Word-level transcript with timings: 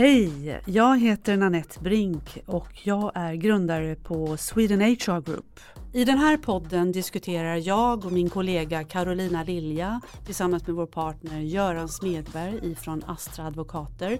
Hej! 0.00 0.60
Jag 0.66 1.00
heter 1.00 1.36
Nanette 1.36 1.80
Brink 1.80 2.38
och 2.46 2.68
jag 2.82 3.12
är 3.14 3.34
grundare 3.34 3.96
på 3.96 4.36
Sweden 4.36 4.80
HR 4.80 5.20
Group. 5.20 5.60
I 5.92 6.04
den 6.04 6.18
här 6.18 6.36
podden 6.36 6.92
diskuterar 6.92 7.56
jag 7.56 8.04
och 8.04 8.12
min 8.12 8.30
kollega 8.30 8.84
Carolina 8.84 9.42
Lilja 9.42 10.00
tillsammans 10.26 10.66
med 10.66 10.76
vår 10.76 10.86
partner 10.86 11.40
Göran 11.40 11.88
Smedberg 11.88 12.72
ifrån 12.72 13.02
Astra 13.06 13.46
Advokater 13.46 14.18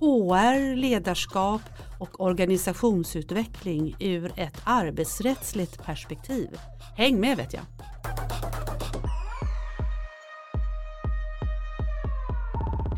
HR, 0.00 0.76
ledarskap 0.76 1.62
och 2.00 2.20
organisationsutveckling 2.20 3.96
ur 4.00 4.32
ett 4.36 4.62
arbetsrättsligt 4.64 5.84
perspektiv. 5.84 6.48
Häng 6.96 7.20
med 7.20 7.36
vet 7.36 7.52
jag! 7.54 7.62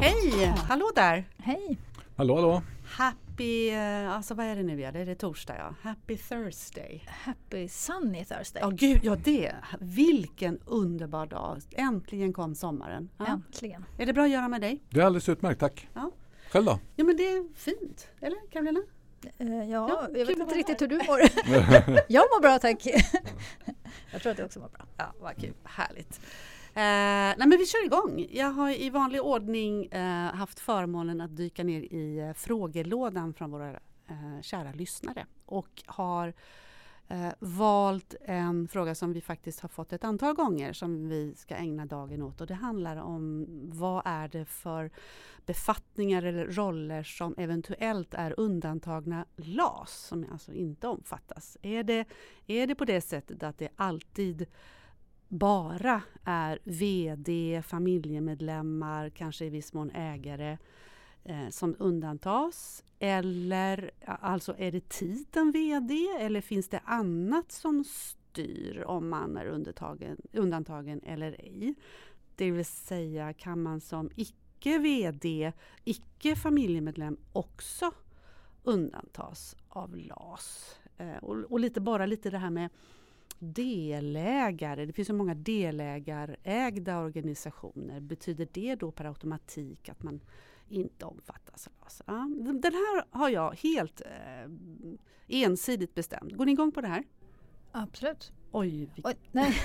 Hej! 0.01 0.55
Hallå 0.69 0.91
där! 0.95 1.29
Hej! 1.39 1.79
Hallå 2.21 2.35
hallå! 2.35 2.63
Happy, 2.85 3.71
eh, 3.71 4.13
alltså 4.13 4.35
vad 4.35 4.47
är 4.47 4.57
det 4.57 4.63
nu? 4.63 4.77
Det 4.77 5.01
är 5.01 5.07
det 5.07 5.15
torsdag 5.15 5.57
ja. 5.57 5.75
Happy 5.83 6.17
Thursday. 6.17 7.05
Happy 7.07 7.69
sunny 7.69 8.25
Thursday. 8.25 8.63
Ja, 8.63 8.71
gud, 8.71 9.01
ja 9.03 9.17
det. 9.17 9.55
Vilken 9.81 10.59
underbar 10.67 11.27
dag. 11.27 11.63
Äntligen 11.73 12.33
kom 12.33 12.55
sommaren. 12.55 13.09
Ja. 13.19 13.27
Äntligen. 13.27 13.85
Är 13.99 14.07
det 14.07 14.13
bra 14.13 14.25
att 14.25 14.31
göra 14.31 14.49
med 14.49 14.61
dig? 14.61 14.83
Det 14.91 15.01
är 15.01 15.05
alldeles 15.05 15.29
utmärkt, 15.29 15.61
tack. 15.61 15.89
Ja. 15.95 16.11
Själv 16.51 16.65
då? 16.65 16.79
Ja, 16.97 17.05
men 17.05 17.17
det 17.17 17.23
är 17.23 17.55
fint. 17.55 18.09
Eller 18.21 18.51
Karolina? 18.51 18.81
Eh, 19.39 19.47
ja, 19.49 19.89
Ja, 19.89 20.09
jag 20.19 20.27
vet 20.27 20.39
inte 20.39 20.55
riktigt 20.55 20.83
hur 20.83 20.89
du 20.89 20.97
mår. 20.97 21.21
jag 22.09 22.23
mår 22.23 22.41
bra 22.41 22.59
tack. 22.59 22.87
jag 24.13 24.23
tror 24.23 24.31
att 24.31 24.37
du 24.37 24.45
också 24.45 24.61
mår 24.61 24.69
bra. 24.69 24.87
Ja, 24.97 25.13
vad 25.21 25.37
kul. 25.37 25.55
Härligt. 25.65 26.21
Eh, 26.75 27.37
nej 27.37 27.47
men 27.47 27.59
vi 27.59 27.67
kör 27.67 27.85
igång. 27.85 28.27
Jag 28.31 28.51
har 28.51 28.71
i 28.71 28.91
vanlig 28.91 29.23
ordning 29.23 29.87
eh, 29.87 30.35
haft 30.35 30.61
förmånen 30.61 31.21
att 31.21 31.37
dyka 31.37 31.65
ner 31.65 31.81
i 31.81 32.19
eh, 32.19 32.33
frågelådan 32.33 33.35
från 33.35 33.51
våra 33.51 33.71
eh, 34.09 34.41
kära 34.43 34.73
lyssnare 34.73 35.27
och 35.47 35.83
har 35.87 36.33
eh, 37.09 37.29
valt 37.39 38.15
en 38.21 38.69
fråga 38.69 38.95
som 38.95 39.13
vi 39.13 39.21
faktiskt 39.21 39.61
har 39.61 39.69
fått 39.69 39.93
ett 39.93 40.05
antal 40.05 40.35
gånger 40.35 40.73
som 40.73 41.09
vi 41.09 41.35
ska 41.35 41.55
ägna 41.55 41.87
dagen 41.87 42.23
åt 42.23 42.41
och 42.41 42.47
det 42.47 42.55
handlar 42.55 42.97
om 42.97 43.47
vad 43.73 44.03
är 44.05 44.29
det 44.29 44.45
för 44.45 44.91
befattningar 45.47 46.23
eller 46.23 46.47
roller 46.47 47.03
som 47.03 47.35
eventuellt 47.39 48.15
är 48.15 48.41
undantagna 48.41 49.27
LAS 49.37 50.07
som 50.09 50.27
alltså 50.33 50.53
inte 50.53 50.87
omfattas. 50.87 51.57
Är 51.63 51.83
det, 51.83 52.05
är 52.47 52.67
det 52.67 52.75
på 52.75 52.85
det 52.85 53.01
sättet 53.01 53.43
att 53.43 53.59
det 53.59 53.69
alltid 53.77 54.47
bara 55.31 56.03
är 56.25 56.59
VD, 56.65 57.63
familjemedlemmar, 57.63 59.11
kanske 59.11 59.45
i 59.45 59.49
viss 59.49 59.73
mån 59.73 59.91
ägare 59.91 60.59
eh, 61.25 61.49
som 61.49 61.77
undantas? 61.79 62.85
Eller 62.99 63.91
alltså 64.05 64.55
är 64.59 64.73
det 64.73 64.89
titeln 64.89 65.53
VD 65.53 65.95
eller 66.21 66.41
finns 66.41 66.69
det 66.69 66.81
annat 66.85 67.53
som 67.53 67.85
styr 67.85 68.85
om 68.87 69.09
man 69.09 69.37
är 69.37 69.47
undantagen, 69.47 70.17
undantagen 70.33 71.01
eller 71.03 71.33
ej? 71.33 71.75
Det 72.37 72.51
vill 72.51 72.65
säga 72.65 73.33
kan 73.33 73.63
man 73.63 73.81
som 73.81 74.11
icke 74.17 74.79
VD, 74.79 75.53
icke 75.85 76.37
familjemedlem 76.37 77.17
också 77.33 77.93
undantas 78.63 79.57
av 79.69 79.97
LAS? 79.97 80.77
Eh, 80.97 81.17
och, 81.17 81.37
och 81.37 81.61
lite 81.61 81.81
bara 81.81 82.07
lite 82.07 82.31
det 82.31 82.39
här 82.39 82.51
med 82.51 82.71
delägare, 83.41 84.87
det 84.87 84.93
finns 84.93 85.09
så 85.09 85.15
många 85.15 85.35
delägarägda 85.35 86.99
organisationer. 87.01 88.01
Betyder 88.01 88.49
det 88.53 88.75
då 88.75 88.91
per 88.91 89.05
automatik 89.05 89.89
att 89.89 90.03
man 90.03 90.21
inte 90.69 91.05
omfattas 91.05 91.67
av 91.67 91.73
LAS? 91.81 92.03
Ja, 92.07 92.29
den 92.63 92.73
här 92.73 93.05
har 93.19 93.29
jag 93.29 93.55
helt 93.63 94.01
eh, 94.01 94.51
ensidigt 95.29 95.95
bestämt. 95.95 96.33
Går 96.33 96.47
ni 96.47 96.53
igång 96.53 96.73
på 96.73 96.81
det 96.81 96.89
här? 96.89 97.05
Absolut. 97.73 98.33
Oj, 98.53 98.71
vilken 98.95 99.05
Oj, 99.05 99.15
nej. 99.33 99.55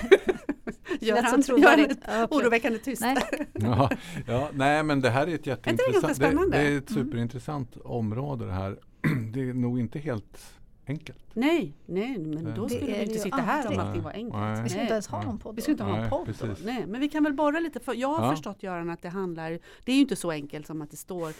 gör 1.00 1.22
han, 1.22 1.40
gör 1.40 1.58
Ja, 1.58 1.68
han 1.68 1.84
absolut. 1.84 1.98
oroväckande 2.30 2.78
tyst. 2.78 3.02
Nej. 3.02 3.16
ja, 3.52 3.90
ja, 4.26 4.50
nej 4.54 4.82
men 4.82 5.00
det 5.00 5.10
här 5.10 5.26
är 5.26 5.34
ett 5.34 5.46
jätteintressant 5.46 6.08
det, 6.08 6.14
spännande? 6.14 6.58
det 6.58 6.62
är 6.68 6.78
ett 6.78 6.90
Mm. 6.90 7.04
superintressant 7.04 7.76
område 7.76 8.46
det 8.46 8.52
här. 8.52 8.78
Det 9.32 9.40
är 9.48 9.54
nog 9.54 9.80
inte 9.80 9.98
helt 9.98 10.55
enkelt. 10.86 11.18
Nej, 11.32 11.72
nej, 11.86 12.18
men 12.18 12.30
Nej. 12.44 12.52
då 12.56 12.68
skulle 12.68 12.86
vi 12.86 13.02
inte 13.02 13.18
sitta 13.18 13.36
här 13.36 13.68
om 13.72 13.78
allting 13.78 14.02
var 14.02 14.10
enkelt. 14.12 14.42
Nej. 14.42 14.62
Vi 14.62 14.68
ska 14.68 14.76
Nej. 14.76 14.82
inte 14.84 14.92
ens 14.92 15.06
ha 15.06 15.18
Nej. 15.18 15.26
någon 15.26 15.38
podd 15.38 15.56
Vi 15.56 15.62
ska 15.62 15.70
inte 15.70 15.84
ha 15.84 15.90
någon 15.90 16.00
Nej, 16.00 16.10
podd 16.10 16.26
precis. 16.26 16.64
Nej, 16.64 16.84
men 16.86 17.00
vi 17.00 17.08
kan 17.08 17.24
väl 17.24 17.32
borra 17.32 17.60
lite. 17.60 17.80
För 17.80 17.94
jag 17.94 18.08
har 18.08 18.24
Ja. 18.24 18.30
förstått 18.30 18.62
Göran 18.62 18.90
att 18.90 19.02
det 19.02 19.08
handlar, 19.08 19.50
det 19.84 19.92
är 19.92 19.96
ju 19.96 20.00
inte 20.00 20.16
så 20.16 20.30
enkelt 20.30 20.66
som 20.66 20.82
att 20.82 20.90
det 20.90 20.96
står 20.96 21.32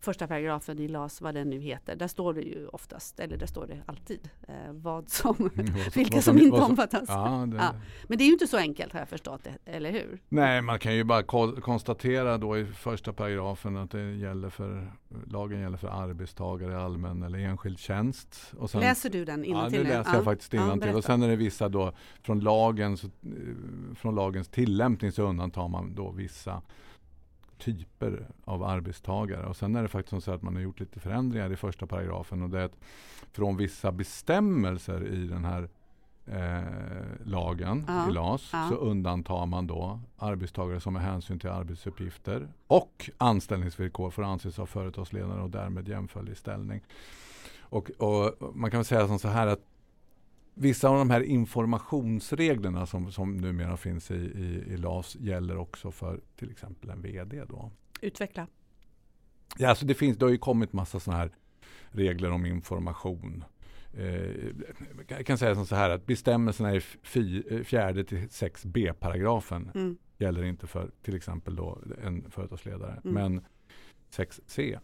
första 0.00 0.26
paragrafen 0.26 0.78
i 0.78 0.88
LAS, 0.88 1.20
vad 1.20 1.34
den 1.34 1.50
nu 1.50 1.60
heter. 1.60 1.96
Där 1.96 2.08
står 2.08 2.34
det 2.34 2.40
ju 2.42 2.66
oftast, 2.66 3.20
eller 3.20 3.36
där 3.36 3.46
står 3.46 3.66
det 3.66 3.82
alltid, 3.86 4.28
eh, 4.48 4.54
vad 4.72 5.08
som, 5.08 5.50
vilka 5.94 6.22
som 6.22 6.38
inte 6.38 6.60
omfattas. 6.60 7.04
Ja, 7.08 7.44
det, 7.48 7.56
Ja. 7.56 7.74
Men 8.08 8.18
det 8.18 8.24
är 8.24 8.26
ju 8.26 8.32
inte 8.32 8.46
så 8.46 8.56
enkelt 8.56 8.92
har 8.92 9.00
jag 9.00 9.08
förstått 9.08 9.44
det, 9.44 9.72
eller 9.72 9.92
hur? 9.92 10.18
Nej, 10.28 10.62
man 10.62 10.78
kan 10.78 10.94
ju 10.94 11.04
bara 11.04 11.22
ko- 11.22 11.60
konstatera 11.60 12.38
då 12.38 12.58
i 12.58 12.66
första 12.66 13.12
paragrafen 13.12 13.76
att 13.76 13.90
det 13.90 14.12
gäller 14.14 14.50
för, 14.50 14.92
lagen 15.26 15.60
gäller 15.60 15.76
för 15.76 15.88
arbetstagare 15.88 16.72
i 16.72 16.74
allmän 16.76 17.22
eller 17.22 17.38
enskild 17.38 17.78
tjänst. 17.78 18.52
Och 18.58 18.70
sen, 18.70 18.80
Läser 18.80 19.10
du 19.10 19.24
den 19.24 19.40
Ja, 19.40 19.46
innantill 19.50 19.82
nu 19.82 19.88
läser 19.88 20.14
jag 20.14 20.24
faktiskt 20.24 20.54
innantill. 20.54 20.80
berätta. 20.80 20.98
och 20.98 21.04
sen 21.04 21.22
är 21.22 21.28
det 21.28 21.36
vissa 21.36 21.68
då 21.68 21.92
från, 22.22 22.40
lagen, 22.40 22.96
så, 22.96 23.06
eh, 23.06 23.12
från 23.96 24.14
lagens 24.14 24.48
tillämpning 24.48 25.12
så 25.12 25.22
undantar 25.22 25.68
man 25.68 25.94
då 25.94 26.10
vissa 26.10 26.62
typer 27.64 28.26
av 28.44 28.62
arbetstagare. 28.62 29.46
Och 29.46 29.56
sen 29.56 29.76
är 29.76 29.82
det 29.82 29.88
faktiskt 29.88 30.24
så 30.24 30.32
att 30.32 30.42
man 30.42 30.54
har 30.54 30.62
gjort 30.62 30.80
lite 30.80 31.00
förändringar 31.00 31.52
i 31.52 31.56
första 31.56 31.86
paragrafen. 31.86 32.42
Och 32.42 32.50
det 32.50 32.60
är 32.60 32.64
att 32.64 32.78
från 33.32 33.56
vissa 33.56 33.92
bestämmelser 33.92 35.06
i 35.06 35.26
den 35.26 35.44
här 35.44 35.68
eh, 36.26 37.24
lagen, 37.24 37.84
Ja, 37.88 38.08
i 38.08 38.12
LAS, 38.12 38.50
ja. 38.52 38.66
så 38.68 38.74
undantar 38.74 39.46
man 39.46 39.66
då 39.66 40.00
arbetstagare 40.16 40.80
som 40.80 40.92
med 40.92 41.02
hänsyn 41.02 41.38
till 41.38 41.50
arbetsuppgifter 41.50 42.48
och 42.66 43.10
anställningsvillkor 43.18 44.10
får 44.10 44.22
anses 44.22 44.58
av 44.58 44.66
företagsledare 44.66 45.42
och 45.42 45.50
därmed 45.50 45.88
jämförlig 45.88 46.36
ställning. 46.36 46.80
Och, 47.60 47.90
och 47.90 48.54
man 48.54 48.70
kan 48.70 48.78
väl 48.78 48.84
säga 48.84 49.06
som 49.06 49.18
så 49.18 49.28
här 49.28 49.46
att 49.46 49.60
vissa 50.54 50.88
av 50.88 50.98
de 50.98 51.10
här 51.10 51.20
informationsreglerna 51.20 52.86
som, 52.86 53.12
som 53.12 53.36
numera 53.36 53.76
finns 53.76 54.10
i, 54.10 54.14
i, 54.14 54.72
i 54.72 54.76
LAS 54.76 55.16
gäller 55.16 55.56
också 55.56 55.90
för 55.90 56.20
till 56.36 56.50
exempel 56.50 56.90
en 56.90 57.02
VD. 57.02 57.44
Då. 57.48 57.70
Utveckla. 58.00 58.46
Ja, 59.58 59.68
alltså 59.68 59.86
det, 59.86 59.94
finns, 59.94 60.18
det 60.18 60.24
har 60.24 60.30
ju 60.30 60.38
kommit 60.38 60.72
massa 60.72 61.00
sådana 61.00 61.20
här 61.22 61.30
regler 61.90 62.30
om 62.30 62.46
information. 62.46 63.44
Eh, 63.98 64.30
jag 65.08 65.26
kan 65.26 65.38
säga 65.38 65.54
som 65.54 65.66
så 65.66 65.74
här 65.74 65.90
att 65.90 66.06
bestämmelserna 66.06 66.74
i 66.74 66.80
fy, 66.80 67.42
eh, 67.50 67.62
fjärde 67.62 68.04
till 68.04 68.18
6b 68.28 68.92
paragrafen 68.92 69.70
Mm. 69.74 69.96
gäller 70.18 70.44
inte 70.44 70.66
för 70.66 70.90
till 71.02 71.16
exempel 71.16 71.56
då 71.56 71.78
en 72.02 72.30
företagsledare. 72.30 73.00
Mm. 73.04 73.14
Men 73.14 73.44
6c, 74.10 74.78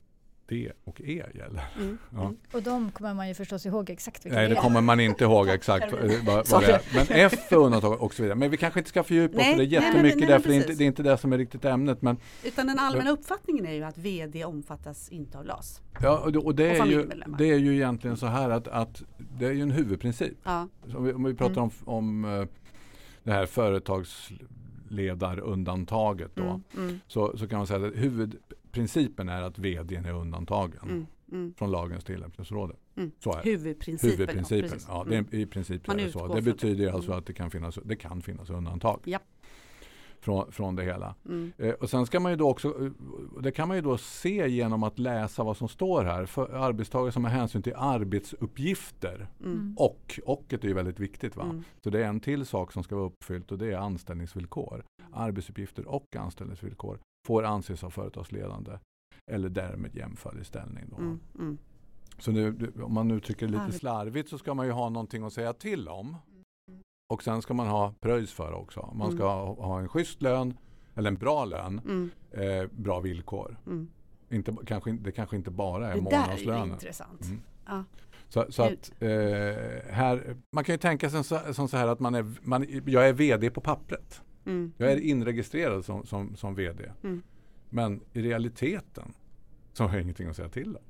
D 0.50 0.72
och 0.84 1.00
E 1.00 1.22
gäller. 1.34 1.64
Mm. 1.76 1.98
Ja. 2.14 2.20
Mm. 2.22 2.36
Och 2.52 2.62
de 2.62 2.90
kommer 2.90 3.14
man 3.14 3.28
ju 3.28 3.34
förstås 3.34 3.66
ihåg 3.66 3.90
exakt 3.90 4.26
vilka 4.26 4.38
Nej, 4.38 4.48
det 4.48 4.56
är. 4.56 4.60
kommer 4.60 4.80
man 4.80 5.00
inte 5.00 5.24
ihåg 5.24 5.48
exakt 5.48 5.92
vad, 6.02 6.10
vad 6.26 6.46
Sorry. 6.46 6.66
det 6.66 6.72
är. 6.72 6.80
Men 6.94 7.06
F 7.10 7.52
är 7.52 7.56
undantag 7.56 8.02
och 8.02 8.14
så 8.14 8.22
vidare. 8.22 8.38
Men 8.38 8.50
vi 8.50 8.56
kanske 8.56 8.80
inte 8.80 8.90
ska 8.90 9.02
fördjupa 9.02 9.36
oss 9.36 9.42
Nej, 9.42 9.54
för 9.54 9.62
det 9.62 9.68
nej, 9.68 9.72
jättemycket 9.72 10.18
nej, 10.18 10.28
men 10.28 10.28
därför 10.28 10.48
det 10.48 10.54
är, 10.54 10.56
inte, 10.56 10.72
det 10.72 10.84
är 10.84 10.86
inte 10.86 11.02
det 11.02 11.18
som 11.18 11.32
är 11.32 11.38
riktigt 11.38 11.64
ämnet. 11.64 12.02
Men, 12.02 12.16
Utan 12.44 12.66
den 12.66 12.78
allmänna 12.78 13.10
uppfattningen 13.10 13.66
är 13.66 13.72
ju 13.72 13.82
att 13.84 13.98
VD 13.98 14.44
omfattas 14.44 15.08
inte 15.08 15.38
av 15.38 15.44
LAS. 15.44 15.80
ja, 16.02 16.18
och 16.18 16.32
det, 16.32 16.38
och 16.38 16.54
det, 16.54 16.80
Och 16.80 16.86
är 16.86 16.90
ju, 16.90 17.10
det 17.38 17.50
är 17.50 17.58
ju 17.58 17.74
egentligen 17.74 18.16
så 18.16 18.26
här 18.26 18.50
att, 18.50 18.68
att 18.68 19.02
det 19.38 19.46
är 19.46 19.52
ju 19.52 19.62
en 19.62 19.70
huvudprincip. 19.70 20.38
Ja. 20.44 20.68
Så 20.90 20.96
Om 20.96 21.04
vi, 21.04 21.12
om 21.12 21.24
vi 21.24 21.34
pratar 21.34 21.56
Mm. 21.60 21.70
om, 21.84 22.24
om 22.24 22.40
eh, 22.40 22.46
det 23.22 23.32
här 23.32 23.46
företagsledarundantaget 23.46 26.30
då. 26.34 26.42
Mm. 26.42 26.62
Mm. 26.76 27.00
Så, 27.06 27.36
så 27.38 27.48
kan 27.48 27.58
man 27.58 27.66
säga 27.66 27.86
att 27.86 27.94
huvudprincipen 28.76 29.28
är 29.28 29.42
att 29.42 29.58
vdn 29.58 30.04
är 30.06 30.12
undantagen 30.12 30.80
Mm. 30.82 31.06
Mm. 31.32 31.54
från 31.54 31.70
lagens 31.70 32.04
tillämpningsområde. 32.04 32.74
Mm. 32.96 33.10
Så 33.18 33.32
är 33.32 33.42
det. 33.42 33.50
Huvudprincipen. 33.50 34.10
Huvudprincipen. 34.10 34.70
precis. 34.70 34.86
Ja, 34.88 35.04
det 35.08 35.16
Mm. 35.16 35.28
är, 35.32 35.38
I 35.38 35.46
princip 35.46 35.86
Man 35.86 36.00
är 36.00 36.04
det 36.04 36.10
så. 36.10 36.18
Det 36.18 36.26
från 36.26 36.36
det. 36.36 36.42
betyder 36.52 36.92
alltså 36.92 37.10
Mm. 37.10 37.18
att 37.18 37.26
det 37.26 37.32
kan 37.32 37.50
finnas, 37.50 37.78
det 37.84 37.96
kan 37.96 38.22
finnas 38.22 38.50
undantag 38.50 39.00
Japp. 39.04 39.22
från, 40.20 40.52
från 40.52 40.76
det 40.76 40.82
hela. 40.84 41.14
Mm. 41.26 41.52
Eh, 41.58 41.70
och 41.70 41.90
sen 41.90 42.06
ska 42.06 42.20
man 42.20 42.32
ju 42.32 42.36
då 42.36 42.50
också, 42.50 42.68
eh, 42.84 42.90
det 43.42 43.52
kan 43.52 43.68
man 43.68 43.76
ju 43.76 43.82
då 43.82 43.98
se 43.98 44.48
genom 44.48 44.82
att 44.82 44.98
läsa 44.98 45.44
vad 45.44 45.56
som 45.56 45.68
står 45.68 46.04
här. 46.04 46.26
För 46.26 46.48
arbetstagare 46.54 47.12
som 47.12 47.24
har 47.24 47.30
hänsyn 47.30 47.62
till 47.62 47.74
arbetsuppgifter 47.76 49.28
Mm. 49.44 49.74
och, 49.78 50.20
och 50.26 50.44
är 50.52 50.64
ju 50.66 50.72
väldigt 50.74 51.00
viktigt. 51.00 51.36
Va? 51.36 51.42
Mm. 51.44 51.62
Så 51.84 51.90
det 51.90 52.04
är 52.04 52.08
en 52.08 52.20
till 52.20 52.46
sak 52.46 52.72
som 52.72 52.82
ska 52.82 52.96
vara 52.96 53.06
uppfyllt 53.06 53.52
och 53.52 53.58
det 53.58 53.72
är 53.72 53.76
anställningsvillkor. 53.76 54.84
Arbetsuppgifter 55.12 55.86
och 55.86 56.16
anställningsvillkor 56.16 56.98
får 57.26 57.42
anses 57.44 57.84
av 57.84 57.90
företagsledande 57.90 58.78
eller 59.30 59.48
därmed 59.48 59.96
jämförlig 59.96 60.46
ställning. 60.46 60.84
Då. 60.90 60.96
Mm. 60.96 61.20
Mm. 61.38 61.58
Så 62.18 62.30
nu, 62.32 62.72
om 62.82 62.94
man 62.94 63.10
uttrycker 63.10 63.46
det 63.46 63.52
lite 63.52 63.78
slarvigt 63.78 64.28
så 64.28 64.38
ska 64.38 64.54
man 64.54 64.66
ju 64.66 64.72
ha 64.72 64.88
någonting 64.88 65.22
att 65.24 65.32
säga 65.32 65.52
till 65.52 65.88
om. 65.88 66.16
Och 67.12 67.22
sen 67.22 67.42
ska 67.42 67.54
man 67.54 67.66
ha 67.66 67.94
pröjs 68.00 68.32
för 68.32 68.52
också. 68.52 68.90
Man 68.94 69.12
ska 69.12 69.22
Mm. 69.32 69.46
ha, 69.46 69.54
ha 69.66 69.80
en 69.80 69.88
schysst 69.88 70.22
lön 70.22 70.56
eller 70.94 71.08
en 71.08 71.16
bra 71.16 71.44
lön, 71.44 71.80
Mm. 71.84 72.10
eh, 72.30 72.66
bra 72.70 73.00
villkor. 73.00 73.56
Mm. 73.66 73.88
Inte, 74.30 74.56
kanske, 74.66 74.92
det 74.92 75.12
kanske 75.12 75.36
inte 75.36 75.50
bara 75.50 75.88
är 75.88 75.94
det 75.94 76.00
där 76.00 76.16
är 76.16 76.22
månadslönen. 76.26 76.70
intressant. 76.70 77.24
Mm. 77.24 77.40
Ja. 77.66 77.84
Så, 78.28 78.52
så 78.52 78.62
att 78.62 78.92
eh, 79.02 79.08
här, 79.92 80.36
man 80.56 80.64
kan 80.64 80.72
ju 80.74 80.78
tänka 80.78 81.10
sig 81.10 81.24
som 81.54 81.68
så 81.68 81.76
här 81.76 81.86
att 81.88 82.00
man 82.00 82.14
är, 82.14 82.26
man, 82.42 82.66
jag 82.86 83.08
är 83.08 83.12
VD 83.12 83.50
på 83.50 83.60
pappret. 83.60 84.22
Mm. 84.46 84.72
Jag 84.76 84.92
är 84.92 84.96
inregistrerad 84.96 85.84
som, 85.84 86.06
som, 86.06 86.36
som 86.36 86.54
VD. 86.54 86.92
Mm. 87.02 87.22
Men 87.70 88.00
i 88.12 88.22
realiteten 88.22 89.12
så 89.72 89.84
har 89.84 89.92
jag 89.94 90.02
ingenting 90.02 90.28
att 90.28 90.36
säga 90.36 90.48
till 90.48 90.76
om. 90.76 90.82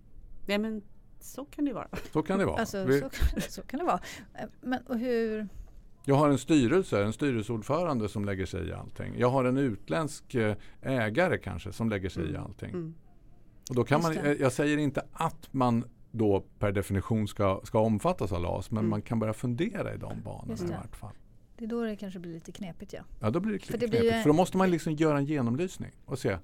Nej 0.47 0.59
men 0.59 0.83
så 1.21 1.45
kan 1.45 1.65
det 1.65 1.69
ju 1.69 1.75
vara. 1.75 1.89
Så 2.13 2.23
kan 2.23 2.39
det 2.39 2.45
vara. 2.45 2.61
Alltså, 2.61 2.85
Vi, 2.85 3.01
så, 3.01 3.11
så 3.49 3.63
kan 3.63 3.79
det 3.79 3.85
vara. 3.87 4.01
Men 4.61 4.83
och 4.87 4.99
hur... 4.99 5.49
Jag 6.05 6.15
har 6.15 6.29
en 6.29 6.39
styrelse, 6.39 7.05
en 7.05 7.13
styrelseordförande 7.13 8.09
som 8.09 8.25
lägger 8.25 8.47
sig 8.47 8.69
i 8.69 8.73
allting. 8.73 9.15
Jag 9.19 9.31
har 9.31 9.45
en 9.45 9.57
utländsk 9.57 10.35
eh, 10.35 10.57
ägare 10.83 11.39
kanske 11.39 11.73
som 11.73 11.89
lägger 11.91 12.09
sig 12.09 12.25
i 12.25 12.29
Mm. 12.29 12.43
allting. 12.43 12.71
Mm. 12.71 12.95
Och 13.69 13.75
då 13.75 13.85
kan 13.85 14.03
man, 14.03 14.17
eh, 14.17 14.33
jag 14.33 14.53
säger 14.53 14.79
inte 14.79 15.05
att 15.13 15.49
man 15.53 15.85
då 16.11 16.45
per 16.59 16.73
definition 16.73 17.29
ska, 17.29 17.61
ska 17.65 17.79
omfattas 17.81 18.33
av 18.33 18.43
LAS 18.43 18.71
men 18.71 18.79
Mm. 18.79 18.91
man 18.91 19.03
kan 19.03 19.19
börja 19.19 19.33
fundera 19.33 19.95
i 19.95 19.97
de 19.97 20.23
banorna 20.25 20.55
i 20.65 20.71
vart 20.71 20.97
fall. 20.97 21.15
Det 21.61 21.67
är 21.67 21.69
då 21.69 21.83
det 21.85 21.97
kanske 21.97 22.19
blir 22.21 22.33
lite 22.33 22.53
knepigt 22.53 22.93
ja. 22.93 23.01
Ja, 23.21 23.31
då 23.31 23.41
blir 23.41 23.53
det 23.53 23.59
För 23.59 23.67
knepigt. 23.67 23.93
det 23.93 23.99
blir 24.01 24.13
ju- 24.17 24.23
För 24.23 24.29
då 24.31 24.35
måste 24.35 24.57
man 24.57 24.71
liksom 24.71 24.93
göra 24.93 25.19
en 25.19 25.25
genomlysning 25.25 25.91
och 26.05 26.19
se 26.19 26.39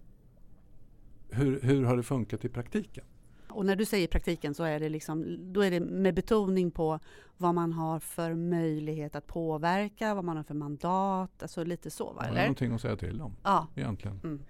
hur, 1.30 1.60
hur 1.60 1.84
har 1.84 1.96
det 1.96 2.02
funkat 2.02 2.44
i 2.44 2.48
praktiken? 2.48 3.04
Och 3.48 3.66
när 3.66 3.76
du 3.76 3.84
säger 3.84 4.08
praktiken 4.08 4.54
så 4.54 4.64
är 4.64 4.80
det 4.80 4.88
liksom, 4.88 5.38
då 5.52 5.60
är 5.60 5.70
det 5.70 5.80
med 5.80 6.14
betoning 6.14 6.70
på 6.70 6.98
vad 7.36 7.54
man 7.54 7.72
har 7.72 8.00
för 8.00 8.34
möjlighet 8.34 9.16
att 9.16 9.26
påverka, 9.26 10.14
vad 10.14 10.24
man 10.24 10.36
har 10.36 10.44
för 10.44 10.54
mandat, 10.54 11.42
alltså 11.42 11.64
lite 11.64 11.90
så 11.90 12.12
va? 12.12 12.24
Eller? 12.28 12.40
någonting 12.40 12.72
att 12.72 12.80
säga 12.80 12.96
till 12.96 13.20
om 13.20 13.36
Ja. 13.42 13.66
egentligen? 13.74 14.20
Mm. 14.24 14.42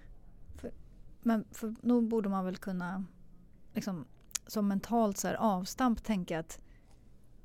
Men 1.22 1.44
för, 1.52 1.74
nog 1.82 2.08
borde 2.08 2.28
man 2.28 2.44
väl 2.44 2.56
kunna 2.56 3.04
liksom, 3.74 4.04
som 4.46 4.68
mentalt 4.68 5.16
så 5.18 5.28
här, 5.28 5.34
avstamp 5.34 6.04
tänka 6.04 6.38
att 6.38 6.60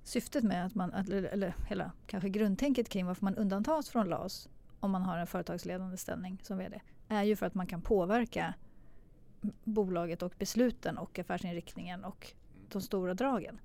syftet 0.04 0.44
med 0.44 0.66
att 0.66 0.76
man, 0.76 0.94
eller, 0.94 1.24
eller 1.24 1.56
hela 1.68 1.92
kanske 2.08 2.30
grundtänket 2.30 2.90
kring 2.90 3.06
varför 3.06 3.26
man 3.26 3.36
undantas 3.36 3.90
från 3.90 4.10
LAS 4.10 4.50
om 4.80 4.92
man 4.92 5.02
har 5.02 5.18
en 5.18 5.28
företagsledande 5.28 5.98
ställning 5.98 6.40
som 6.44 6.58
VD 6.58 6.82
är 7.08 7.24
ju 7.24 7.36
för 7.36 7.46
att 7.46 7.54
man 7.56 7.68
kan 7.68 7.82
påverka 7.82 8.54
bolaget 9.64 10.22
och 10.22 10.34
besluten 10.40 10.98
och 10.98 11.20
affärsinriktningen 11.20 12.04
och 12.06 12.28
de 12.72 12.82
stora 12.82 13.14
dragen. 13.14 13.60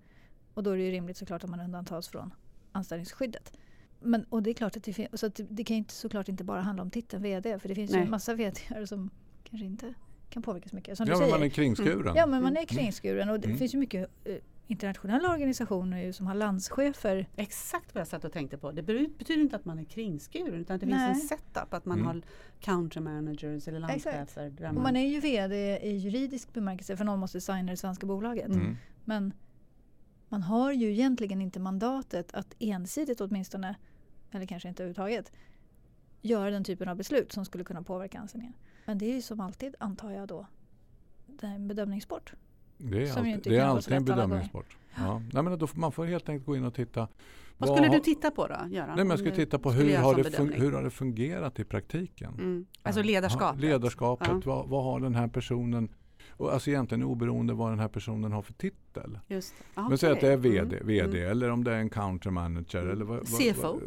Och 0.55 0.63
då 0.63 0.71
är 0.71 0.77
det 0.77 0.83
ju 0.83 0.91
rimligt 0.91 1.17
såklart 1.17 1.45
att 1.45 1.51
man 1.51 1.61
undantas 1.61 2.09
från 2.09 2.35
anställningsskyddet. 2.73 3.59
Men, 4.01 4.25
och 4.25 4.43
det 4.43 4.51
är 4.51 4.55
klart 4.55 4.77
att 4.77 4.85
det, 4.85 4.93
fin- 4.93 5.09
så 5.13 5.27
att 5.27 5.41
det, 5.49 5.65
kan 5.65 5.75
ju 5.77 5.79
inte, 5.79 5.95
såklart 5.95 6.29
inte 6.29 6.45
bara 6.45 6.61
handla 6.61 6.83
om 6.83 6.91
titeln 6.91 7.23
VD 7.23 7.59
för 7.59 7.69
det 7.69 7.75
finns 7.75 7.91
ju 7.91 7.95
Nej. 7.95 8.05
en 8.05 8.11
massa 8.11 8.35
VD 8.35 8.87
som 8.87 9.11
kanske 9.45 9.67
inte 9.67 9.95
kan 10.31 10.43
påverka 10.43 10.69
så 10.69 10.77
mycket. 10.77 10.97
Som 10.97 11.07
Ja, 11.07 11.15
du 11.15 11.19
men 11.21 11.29
säger. 11.29 11.39
man 11.39 11.47
är 11.47 11.51
kringskuren. 11.51 12.17
Ja, 12.17 12.27
men 12.27 12.43
man 12.43 12.53
är 12.53 12.61
Mm. 12.61 12.67
kringskuren 12.67 13.31
och 13.31 13.41
det 13.41 13.47
Mm. 13.47 13.59
finns 13.59 13.75
ju 13.75 13.79
mycket 13.79 14.11
eh, 14.25 14.37
internationella 14.67 15.31
organisationer 15.33 16.03
ju 16.03 16.13
som 16.13 16.27
har 16.27 16.35
landschefer. 16.35 17.27
Exakt 17.37 17.95
vad 17.95 18.01
jag 18.01 18.09
satt 18.09 18.25
och 18.25 18.33
tänkte 18.33 18.59
på. 18.59 18.73
Det 18.73 18.83
betyder 18.83 19.41
inte 19.41 19.57
att 19.57 19.65
man 19.65 19.79
är 19.79 19.85
kringskuren 19.85 20.55
utan 20.55 20.75
att 20.75 20.81
det 20.81 20.87
Nej. 20.87 21.15
finns 21.15 21.33
en 21.33 21.39
setup, 21.39 21.75
att 21.75 21.85
man 21.85 21.99
Mm. 21.99 22.07
har 22.07 22.23
counter 22.61 23.01
managers 23.01 23.69
eller 23.69 23.89
Exakt. 23.91 24.05
landchefer. 24.17 24.51
Där 24.51 24.69
Och 24.69 24.75
man, 24.75 24.83
man 24.83 24.97
är 24.97 25.07
ju 25.09 25.21
VD 25.21 25.79
i 25.83 25.97
juridisk 25.97 26.53
bemärkelse 26.53 26.97
för 26.97 27.05
någon 27.05 27.19
måste 27.19 27.41
signa 27.41 27.71
det 27.71 27.77
svenska 27.77 28.07
bolaget. 28.07 28.49
Mm. 28.49 28.77
Men 29.05 29.33
man 30.29 30.43
har 30.43 30.73
ju 30.73 30.91
egentligen 30.93 31.43
inte 31.43 31.61
mandatet 31.61 32.35
att 32.35 32.55
ensidigt 32.59 33.21
åtminstone, 33.21 33.77
eller 34.31 34.47
kanske 34.47 34.69
inte 34.69 34.83
överhuvudtaget, 34.83 35.33
göra 36.23 36.51
den 36.51 36.65
typen 36.65 36.89
av 36.89 36.97
beslut 36.97 37.33
som 37.33 37.45
skulle 37.45 37.65
kunna 37.65 37.83
påverka 37.83 38.19
anställningen. 38.19 38.55
Men 38.85 38.99
det 38.99 39.07
är 39.07 39.15
ju 39.15 39.23
som 39.23 39.41
alltid, 39.41 39.75
antar 39.79 40.11
jag 40.11 40.29
då, 40.29 40.47
det 41.27 41.47
är 41.47 41.51
en 41.55 41.69
bedömningssport. 41.69 42.35
Det 42.79 43.09
är 43.09 43.17
alltid, 43.19 43.41
det 43.45 43.57
är 43.57 43.65
alltid 43.65 43.93
en 43.95 44.05
bedömningssport. 44.05 44.77
Ja. 44.97 45.23
Nej, 45.33 45.43
men 45.43 45.59
då, 45.59 45.67
får- 45.67 45.79
man 45.81 45.93
får 45.93 46.05
helt 46.05 46.29
enkelt 46.29 46.47
gå 46.47 46.57
in 46.57 46.65
och 46.65 46.75
titta. 46.75 47.09
vad 47.59 47.69
skulle 47.69 47.89
har- 47.89 47.95
du 47.95 48.01
titta 48.01 48.31
på 48.31 48.47
då, 48.47 48.55
Göran? 48.55 48.69
Nej, 48.89 48.97
men 48.97 49.09
jag 49.11 49.19
skulle 49.19 49.35
titta 49.35 49.59
på 49.59 49.71
skulle 49.73 49.91
hur 49.91 49.99
har, 49.99 50.15
det 50.15 50.55
hur 50.59 50.73
har 50.73 50.83
det 50.83 50.91
fungerat 50.91 51.59
i 51.61 51.65
praktiken? 51.65 52.35
Mm. 52.35 52.67
Alltså 52.83 53.03
ledarskapet. 53.03 53.63
Ja, 53.63 53.69
ledarskapet. 53.69 54.29
Ja. 54.31 54.41
Vad, 54.45 54.69
vad 54.69 54.85
har 54.85 55.01
den 55.01 55.15
här 55.15 55.29
personen 55.29 55.89
och 56.31 56.53
alltså 56.53 56.71
egentligen 56.71 57.03
oberoende 57.03 57.55
vad 57.55 57.71
den 57.73 57.79
här 57.79 57.89
personen 57.89 58.33
har 58.33 58.43
för 58.43 58.53
titel. 58.53 59.19
Just 59.27 59.55
det. 59.59 59.81
Ah, 59.81 59.89
Men 59.89 59.99
säg 59.99 60.13
att 60.13 60.21
det 60.21 60.33
är. 60.33 60.37
VD, 60.37 60.77
Mm. 60.77 60.87
VD 60.87 61.19
Mm. 61.19 61.31
eller 61.31 61.51
om 61.51 61.65
det 61.65 61.73
är 61.75 61.79
en 61.79 61.91
counter 61.91 62.31
manager. 62.31 62.87
Eller 62.87 63.05
vad, 63.05 63.17
vad, 63.19 63.27
CFO? 63.29 63.63
Vad, 63.63 63.81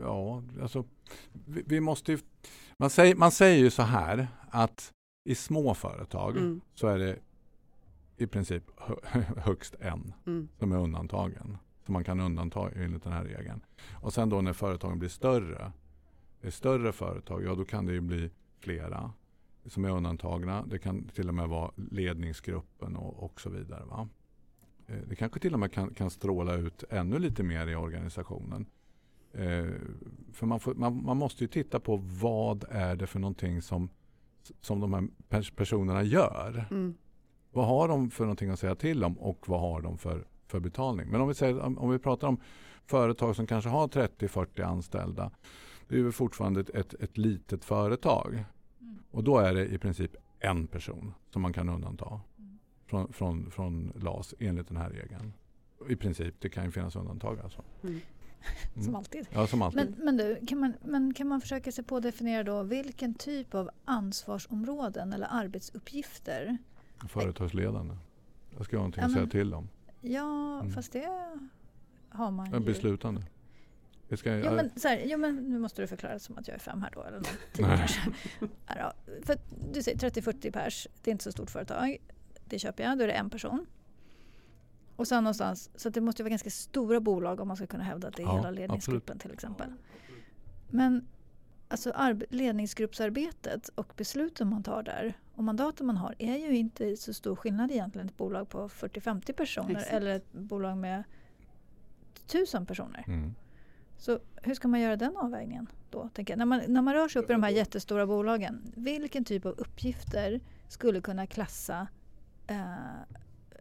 ja, 0.00 0.42
alltså 0.62 0.84
vi, 1.46 1.62
vi 1.66 1.80
måste 1.80 2.12
ju, 2.12 2.18
man, 2.76 2.90
säger, 2.90 3.14
man 3.14 3.30
säger 3.30 3.58
ju 3.58 3.70
så 3.70 3.82
här 3.82 4.28
att 4.50 4.92
i 5.28 5.34
små 5.34 5.74
företag 5.74 6.36
Mm. 6.36 6.60
så 6.74 6.86
är 6.86 6.98
det 6.98 7.16
i 8.20 8.26
princip 8.26 8.64
hö- 8.76 9.20
högst 9.36 9.74
en 9.80 10.12
Mm. 10.26 10.48
som 10.58 10.72
är 10.72 10.78
undantagen. 10.78 11.56
Som 11.84 11.92
man 11.92 12.04
kan 12.04 12.20
undanta 12.20 12.70
enligt 12.70 13.02
den 13.02 13.12
här 13.12 13.24
regeln. 13.24 13.60
Och 13.92 14.12
sen 14.12 14.28
då 14.28 14.40
när 14.40 14.52
företagen 14.52 14.98
blir 14.98 15.08
större, 15.08 15.72
det 16.40 16.46
är 16.46 16.50
större 16.50 16.92
företag, 16.92 17.42
ja 17.44 17.54
då 17.54 17.64
kan 17.64 17.86
det 17.86 17.92
ju 17.92 18.00
bli 18.00 18.30
flera 18.58 19.12
som 19.66 19.84
är 19.84 19.90
undantagna. 19.90 20.64
Det 20.66 20.78
kan 20.78 21.04
till 21.08 21.28
och 21.28 21.34
med 21.34 21.48
vara 21.48 21.70
ledningsgruppen 21.90 22.96
och, 22.96 23.22
och 23.24 23.40
så 23.40 23.50
vidare. 23.50 23.84
Va? 23.84 24.08
Eh, 24.86 24.96
Det 25.08 25.16
kanske 25.16 25.40
till 25.40 25.54
och 25.54 25.60
med 25.60 25.72
kan, 25.72 25.94
kan 25.94 26.10
stråla 26.10 26.54
ut 26.54 26.84
ännu 26.90 27.18
lite 27.18 27.42
mer 27.42 27.66
i 27.66 27.74
organisationen. 27.76 28.66
Eh, 29.32 29.66
för 30.32 30.46
man, 30.46 30.60
får, 30.60 30.74
man, 30.74 31.04
man 31.04 31.16
måste 31.16 31.44
ju 31.44 31.48
titta 31.48 31.80
på 31.80 31.96
vad 31.96 32.64
är 32.70 32.96
det 32.96 33.06
för 33.06 33.18
någonting 33.18 33.62
som, 33.62 33.88
som 34.60 34.80
de 34.80 34.92
här 34.94 35.08
pers- 35.28 35.54
personerna 35.56 36.02
gör. 36.02 36.64
Mm. 36.70 36.94
Vad 37.50 37.66
har 37.66 37.88
de 37.88 38.10
för 38.10 38.24
någonting 38.24 38.50
att 38.50 38.58
säga 38.58 38.74
till 38.74 39.04
om 39.04 39.18
och 39.18 39.48
vad 39.48 39.60
har 39.60 39.80
de 39.80 39.98
för, 39.98 40.26
för 40.46 40.60
betalning? 40.60 41.08
Men 41.08 41.20
om 41.20 41.28
vi, 41.28 41.34
säger, 41.34 41.60
om, 41.60 41.78
om 41.78 41.90
vi 41.90 41.98
pratar 41.98 42.28
om 42.28 42.40
företag 42.86 43.36
som 43.36 43.46
kanske 43.46 43.70
har 43.70 43.88
30-40 43.88 44.64
anställda. 44.64 45.30
Det 45.88 45.94
är 45.94 45.98
ju 45.98 46.12
fortfarande 46.12 46.60
ett, 46.60 46.70
ett, 46.70 46.94
ett 46.94 47.18
litet 47.18 47.64
företag. 47.64 48.44
Mm. 48.80 48.98
Och 49.10 49.24
då 49.24 49.38
är 49.38 49.54
det 49.54 49.66
i 49.66 49.78
princip 49.78 50.16
en 50.38 50.66
person 50.66 51.14
som 51.30 51.42
man 51.42 51.52
kan 51.52 51.68
undanta 51.68 52.20
Mm. 52.38 52.58
från, 52.86 53.12
från, 53.12 53.50
från 53.50 53.92
LAS 53.96 54.34
enligt 54.38 54.68
den 54.68 54.76
här 54.76 54.90
regeln. 54.90 55.32
I 55.88 55.96
princip, 55.96 56.34
det 56.38 56.48
kan 56.48 56.64
ju 56.64 56.70
finnas 56.70 56.96
undantag 56.96 57.38
alltså. 57.40 57.62
Mm. 57.82 58.00
Mm. 58.74 58.84
Som 58.84 58.94
alltid. 58.94 59.26
Ja, 59.32 59.46
som 59.46 59.62
alltid. 59.62 59.76
Men, 59.76 60.04
men, 60.04 60.16
du, 60.16 60.46
kan 60.46 60.58
man, 60.58 60.72
men 60.84 61.14
kan 61.14 61.28
man 61.28 61.40
försöka 61.40 61.72
sig 61.72 61.84
på 61.84 61.96
att 61.96 62.02
definiera 62.02 62.42
då 62.42 62.62
vilken 62.62 63.14
typ 63.14 63.54
av 63.54 63.70
ansvarsområden 63.84 65.12
eller 65.12 65.26
arbetsuppgifter? 65.30 66.58
Företagsledande. 67.08 67.94
Jag 68.56 68.64
ska 68.64 68.76
ha 68.76 68.80
någonting 68.80 69.00
Ja, 69.00 69.06
att 69.06 69.12
säga 69.12 69.22
men- 69.22 69.30
till 69.30 69.54
om. 69.54 69.68
Ja, 70.00 70.60
Mm. 70.60 70.72
fast 70.72 70.92
det 70.92 71.08
har 72.08 72.30
man 72.30 72.52
ju. 72.52 72.60
Beslutande. 72.60 73.22
Det 74.08 74.16
ska, 74.16 74.36
Jo 74.36 74.50
men, 74.52 74.70
så 74.80 74.88
här, 74.88 75.02
jo 75.04 75.18
men 75.18 75.36
nu 75.36 75.58
måste 75.58 75.82
du 75.82 75.86
förklara 75.86 76.18
som 76.18 76.38
att 76.38 76.48
jag 76.48 76.54
är 76.54 76.58
fem 76.58 76.82
här 76.82 76.90
då 76.94 77.02
eller 77.02 77.18
något, 77.18 77.38
kanske. 77.52 78.00
Ja. 78.66 78.92
För 79.22 79.36
du 79.72 79.82
säger 79.82 79.98
30-40 79.98 80.50
pers, 80.52 80.86
det 81.02 81.10
är 81.10 81.12
inte 81.12 81.24
så 81.24 81.32
stort 81.32 81.50
företag. 81.50 81.96
Det 82.44 82.58
köper 82.58 82.84
jag, 82.84 82.98
då 82.98 83.04
är 83.04 83.08
det 83.08 83.12
en 83.12 83.30
person. 83.30 83.66
Och 84.96 85.08
sen 85.08 85.24
någonstans, 85.24 85.70
så 85.76 85.88
det 85.90 86.00
måste 86.00 86.22
ju 86.22 86.24
vara 86.24 86.30
ganska 86.30 86.50
stora 86.50 87.00
bolag 87.00 87.40
om 87.40 87.48
man 87.48 87.56
ska 87.56 87.66
kunna 87.66 87.84
hävda 87.84 88.08
att 88.08 88.16
det 88.16 88.22
är 88.22 88.26
Ja, 88.26 88.36
hela 88.36 88.50
ledningsgruppen 88.50 89.18
till 89.18 89.32
exempel. 89.32 89.72
Men 90.70 91.06
alltså 91.70 91.90
arbe- 91.90 92.26
ledningsgruppsarbetet 92.30 93.68
och 93.68 93.92
besluten 93.96 94.48
man 94.48 94.62
tar 94.62 94.82
där 94.82 95.14
och 95.34 95.44
mandaten 95.44 95.86
man 95.86 95.96
har 95.96 96.14
är 96.18 96.36
ju 96.36 96.56
inte 96.56 96.96
så 96.96 97.14
stor 97.14 97.36
skillnad 97.36 97.70
egentligen 97.70 98.06
ett 98.08 98.16
bolag 98.16 98.48
på 98.48 98.68
40-50 98.68 99.32
personer 99.32 99.70
Exakt. 99.70 99.92
eller 99.92 100.10
ett 100.16 100.32
bolag 100.32 100.76
med 100.76 101.02
1000 102.26 102.66
personer. 102.66 103.04
Mm. 103.06 103.34
Så 103.98 104.18
hur 104.42 104.54
ska 104.54 104.68
man 104.68 104.80
göra 104.80 104.96
den 104.96 105.16
avvägningen 105.16 105.66
då? 105.90 106.08
Tänker 106.08 106.32
jag? 106.32 106.38
När, 106.38 106.44
man, 106.44 106.60
när 106.68 106.82
man 106.82 106.94
rör 106.94 107.08
sig 107.08 107.22
upp 107.22 107.30
i 107.30 107.32
de 107.32 107.42
här 107.42 107.50
jättestora 107.50 108.06
bolagen, 108.06 108.72
vilken 108.76 109.24
typ 109.24 109.46
av 109.46 109.52
uppgifter 109.58 110.40
skulle 110.68 111.00
kunna 111.00 111.26
klassa 111.26 111.88
eh, 112.46 112.74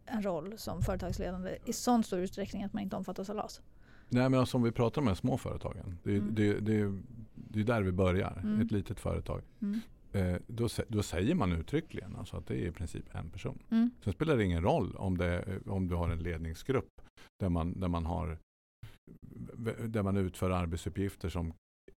en 0.06 0.24
roll 0.24 0.58
som 0.58 0.82
företagsledande 0.82 1.58
i 1.66 1.74
sån 1.74 2.04
stor 2.04 2.20
utsträckning 2.20 2.64
att 2.64 2.74
man 2.74 2.84
inte 2.84 2.96
omfattas 2.96 3.30
av 3.30 3.36
LAS? 3.36 3.62
Nej 4.10 4.30
men 4.30 4.40
alltså, 4.40 4.58
om 4.58 4.64
vi 4.64 4.72
pratar 4.72 5.02
om 5.02 5.06
de 5.06 5.10
här 5.12 5.16
små 5.16 5.38
företagen. 5.38 5.98
Det 6.04 6.12
Mm. 6.16 6.36
det, 6.36 6.60
det, 6.60 7.00
det 7.50 7.60
är 7.60 7.64
där 7.64 7.82
vi 7.82 7.92
börjar. 7.92 8.40
Mm. 8.44 8.62
Ett 8.62 8.72
litet 8.72 9.00
företag. 9.00 9.42
Mm. 9.62 9.80
Eh, 10.12 10.42
då, 10.48 10.68
då 10.88 11.04
säger 11.04 11.36
man 11.36 11.52
uttryckligen 11.52 12.16
alltså 12.16 12.38
att 12.38 12.48
det 12.48 12.56
är 12.56 12.68
i 12.68 12.72
princip 12.72 13.16
en 13.16 13.30
person. 13.30 13.60
Mm. 13.70 13.92
Sen 14.04 14.14
spelar 14.14 14.38
det 14.38 14.44
ingen 14.44 14.64
roll 14.64 14.96
om, 14.96 15.18
det, 15.18 15.60
om 15.66 15.88
du 15.88 15.96
har 15.96 16.10
en 16.10 16.24
ledningsgrupp 16.24 17.02
där 17.40 17.50
man, 17.50 17.80
där 17.80 17.88
man, 17.88 18.06
har, 18.06 18.38
där 19.88 20.04
man 20.04 20.18
utför 20.18 20.50
arbetsuppgifter 20.50 21.30
som 21.30 21.54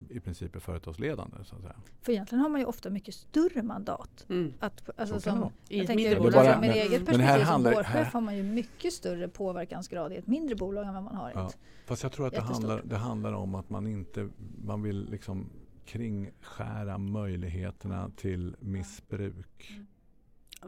i 0.09 0.21
princip 0.21 0.57
är 0.57 0.61
företagsledande. 0.61 1.37
Så 1.45 1.54
att 1.57 1.61
säga. 1.62 1.75
För 2.02 2.12
egentligen 2.12 2.42
har 2.42 2.49
man 2.49 2.61
ju 2.61 2.66
ofta 2.66 2.90
mycket 2.90 3.14
större 3.14 3.62
mandat. 3.62 4.26
Mm. 4.28 4.52
Att, 4.61 4.90
alltså 5.00 5.21
Så 5.21 5.25
kan 5.25 5.35
det 5.35 5.40
som, 5.40 5.40
vara. 5.40 5.50
I 5.69 5.76
jag 5.76 5.80
ett 5.80 5.87
tänker 5.87 6.04
mindre 6.04 6.28
utifrån 6.28 6.45
bara- 6.45 6.61
mitt 6.61 6.71
men- 6.71 6.76
eget 6.78 6.87
Mm. 6.87 7.07
perspektiv 7.07 7.19
Men 7.19 7.26
här 7.26 7.38
som 7.38 7.47
handlar- 7.47 7.73
vårdchef 7.75 7.87
här- 7.95 8.04
har 8.04 8.21
man 8.21 8.37
ju 8.37 8.42
mycket 8.42 8.92
större 8.92 9.28
påverkansgrad 9.28 10.12
i 10.12 10.16
ett 10.16 10.26
mindre 10.26 10.57
bolag 10.57 10.87
än 10.87 10.95
vad 10.95 11.02
man 11.02 11.14
har 11.14 11.28
i 11.30 11.33
Ja. 11.35 11.47
ett. 11.49 11.59
Fast 11.87 12.02
jag 12.02 12.12
tror 12.12 12.26
att 12.26 12.33
det 12.35 12.40
handlar, 12.40 12.83
det 12.85 12.97
handlar 12.97 13.33
om 13.33 13.54
att 13.54 13.71
man 13.71 13.87
inte 13.87 14.28
man 14.64 14.83
vill 14.83 15.11
liksom 15.11 15.47
kringskära 15.85 16.99
möjligheterna 16.99 18.11
till 18.16 18.57
missbruk. 18.61 19.73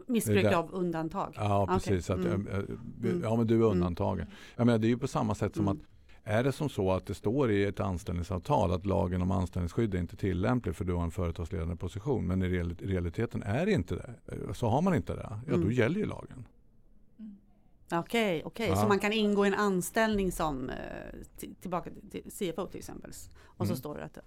Missbruk 0.07 0.43
det- 0.43 0.57
av 0.59 0.75
undantag? 0.75 1.33
Ja, 1.37 1.67
precis. 1.67 2.11
Att, 2.11 2.19
Mm. 2.19 2.47
eh, 2.49 2.55
eh, 2.59 2.65
Mm. 3.03 3.21
Ja, 3.23 3.37
men 3.37 3.47
du 3.47 3.55
är 3.55 3.59
Mm. 3.59 3.71
undantagen. 3.71 4.27
Jag 4.57 4.67
menar, 4.67 4.79
det 4.79 4.87
är 4.87 4.89
ju 4.89 4.99
på 4.99 5.09
samma 5.09 5.35
sätt 5.35 5.55
som 5.57 5.69
Mm. 5.69 5.79
att 5.79 6.02
är 6.25 6.45
det 6.45 6.53
som 6.53 6.69
så 6.69 6.93
att 6.93 7.07
det 7.07 7.15
står 7.15 7.51
i 7.51 7.65
ett 7.65 7.81
anställningsavtal 7.81 8.73
att 8.73 8.87
lagen 8.87 9.23
om 9.23 9.31
anställningsskydd 9.31 9.95
är 9.95 9.99
inte 9.99 10.17
tillämplig 10.17 10.77
för 10.77 10.85
du 10.85 10.93
har 10.93 11.05
en 11.05 11.11
företagsledande 11.11 11.77
position 11.77 12.27
men 12.27 12.43
i 12.43 12.49
real- 12.49 12.83
i 12.83 12.87
realiteten 12.87 13.43
är 13.43 13.67
det 13.67 13.73
inte 13.73 13.95
det. 13.95 14.15
eh, 14.47 14.53
Så 14.53 14.69
har 14.69 14.83
man 14.83 14.95
inte 14.95 15.15
det, 15.15 15.27
ja 15.31 15.41
då 15.49 15.55
Mm. 15.55 15.73
gäller 15.73 15.99
ju 16.01 16.07
lagen. 16.07 16.45
Okej, 17.93 18.43
okej. 18.45 18.69
Ja. 18.69 18.77
så 18.77 18.89
man 18.89 18.99
kan 18.99 19.13
ingå 19.13 19.45
i 19.45 19.49
en 19.49 19.55
anställning 19.55 20.33
som 20.33 20.71
eh, 20.71 20.77
tillbaka 21.61 21.91
till 22.11 22.23
CFO 22.31 22.67
till 22.67 22.79
exempel. 22.79 23.11
Och 23.43 23.67
så 23.67 23.73
Mm. 23.73 23.77
står 23.77 23.95
det 23.99 24.05
att 24.05 24.19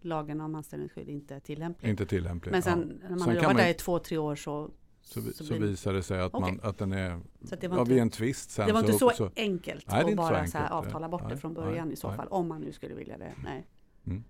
lagen 0.00 0.40
om 0.40 0.54
anställningsskydd 0.54 1.08
inte 1.08 1.34
är 1.34 1.40
tillämplig. 1.40 1.90
Inte 1.90 2.06
tillämplig. 2.06 2.50
Men 2.52 2.58
ja. 2.58 2.70
sen 2.70 3.00
när 3.02 3.10
man 3.10 3.18
Sen 3.18 3.28
har 3.28 3.34
jobbat 3.34 3.48
man- 3.48 3.56
där 3.56 3.68
i 3.70 3.74
två, 3.74 3.98
tre 3.98 4.18
år 4.18 4.34
så... 4.36 4.70
Så, 5.04 5.20
vi- 5.20 5.32
så 5.32 5.44
så 5.44 5.54
visar 5.54 5.92
det 5.92 6.02
sig 6.02 6.20
att, 6.20 6.32
man, 6.32 6.42
Okej. 6.44 6.58
att 6.62 6.78
den 6.78 6.92
är 6.92 7.20
Så 7.44 7.56
det 7.56 7.68
var 7.68 7.80
inte, 7.80 7.98
en 7.98 8.10
tvist 8.10 8.50
sen 8.50 8.66
det 8.66 8.72
var 8.72 8.80
inte 8.80 8.92
så, 8.92 9.10
så 9.10 9.30
enkelt 9.36 9.86
Nej, 9.88 9.96
det 9.98 10.04
att 10.04 10.10
inte 10.10 10.22
så 10.22 10.28
bara 10.30 10.46
så 10.46 10.58
här 10.58 10.64
enkelt. 10.64 10.86
avtala 10.86 11.08
bort 11.08 11.22
det 11.22 11.28
Nej, 11.28 11.36
från 11.36 11.52
nej, 11.52 11.62
början 11.64 11.92
i 11.92 11.96
så 11.96 12.08
nej. 12.08 12.16
fall. 12.16 12.28
Om 12.28 12.48
man 12.48 12.60
nu 12.60 12.72
skulle 12.72 12.94
vilja 12.94 13.18
det. 13.18 13.32
Nej. 13.44 13.66
Mm. 14.06 14.24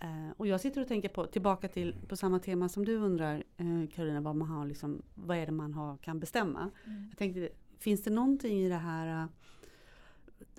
Eh, 0.00 0.32
och 0.36 0.46
jag 0.46 0.60
sitter 0.60 0.80
och 0.80 0.88
tänker 0.88 1.08
på, 1.08 1.26
tillbaka 1.26 1.68
till 1.68 1.94
på 2.08 2.16
samma 2.16 2.38
tema 2.38 2.68
som 2.68 2.84
du 2.84 2.94
undrar 2.96 3.44
eh, 3.56 3.66
Karolina, 3.94 4.20
vad 4.20 4.36
man 4.36 4.48
har 4.48 4.66
liksom, 4.66 5.02
vad 5.14 5.36
är 5.36 5.46
det 5.46 5.52
man 5.52 5.74
har, 5.74 5.96
kan 5.96 6.20
bestämma? 6.20 6.70
Jag 7.10 7.18
tänkte, 7.18 7.48
finns 7.78 8.02
det 8.02 8.10
någonting 8.10 8.58
i 8.60 8.68
det 8.68 8.74
här 8.74 9.22
eh, 9.22 9.28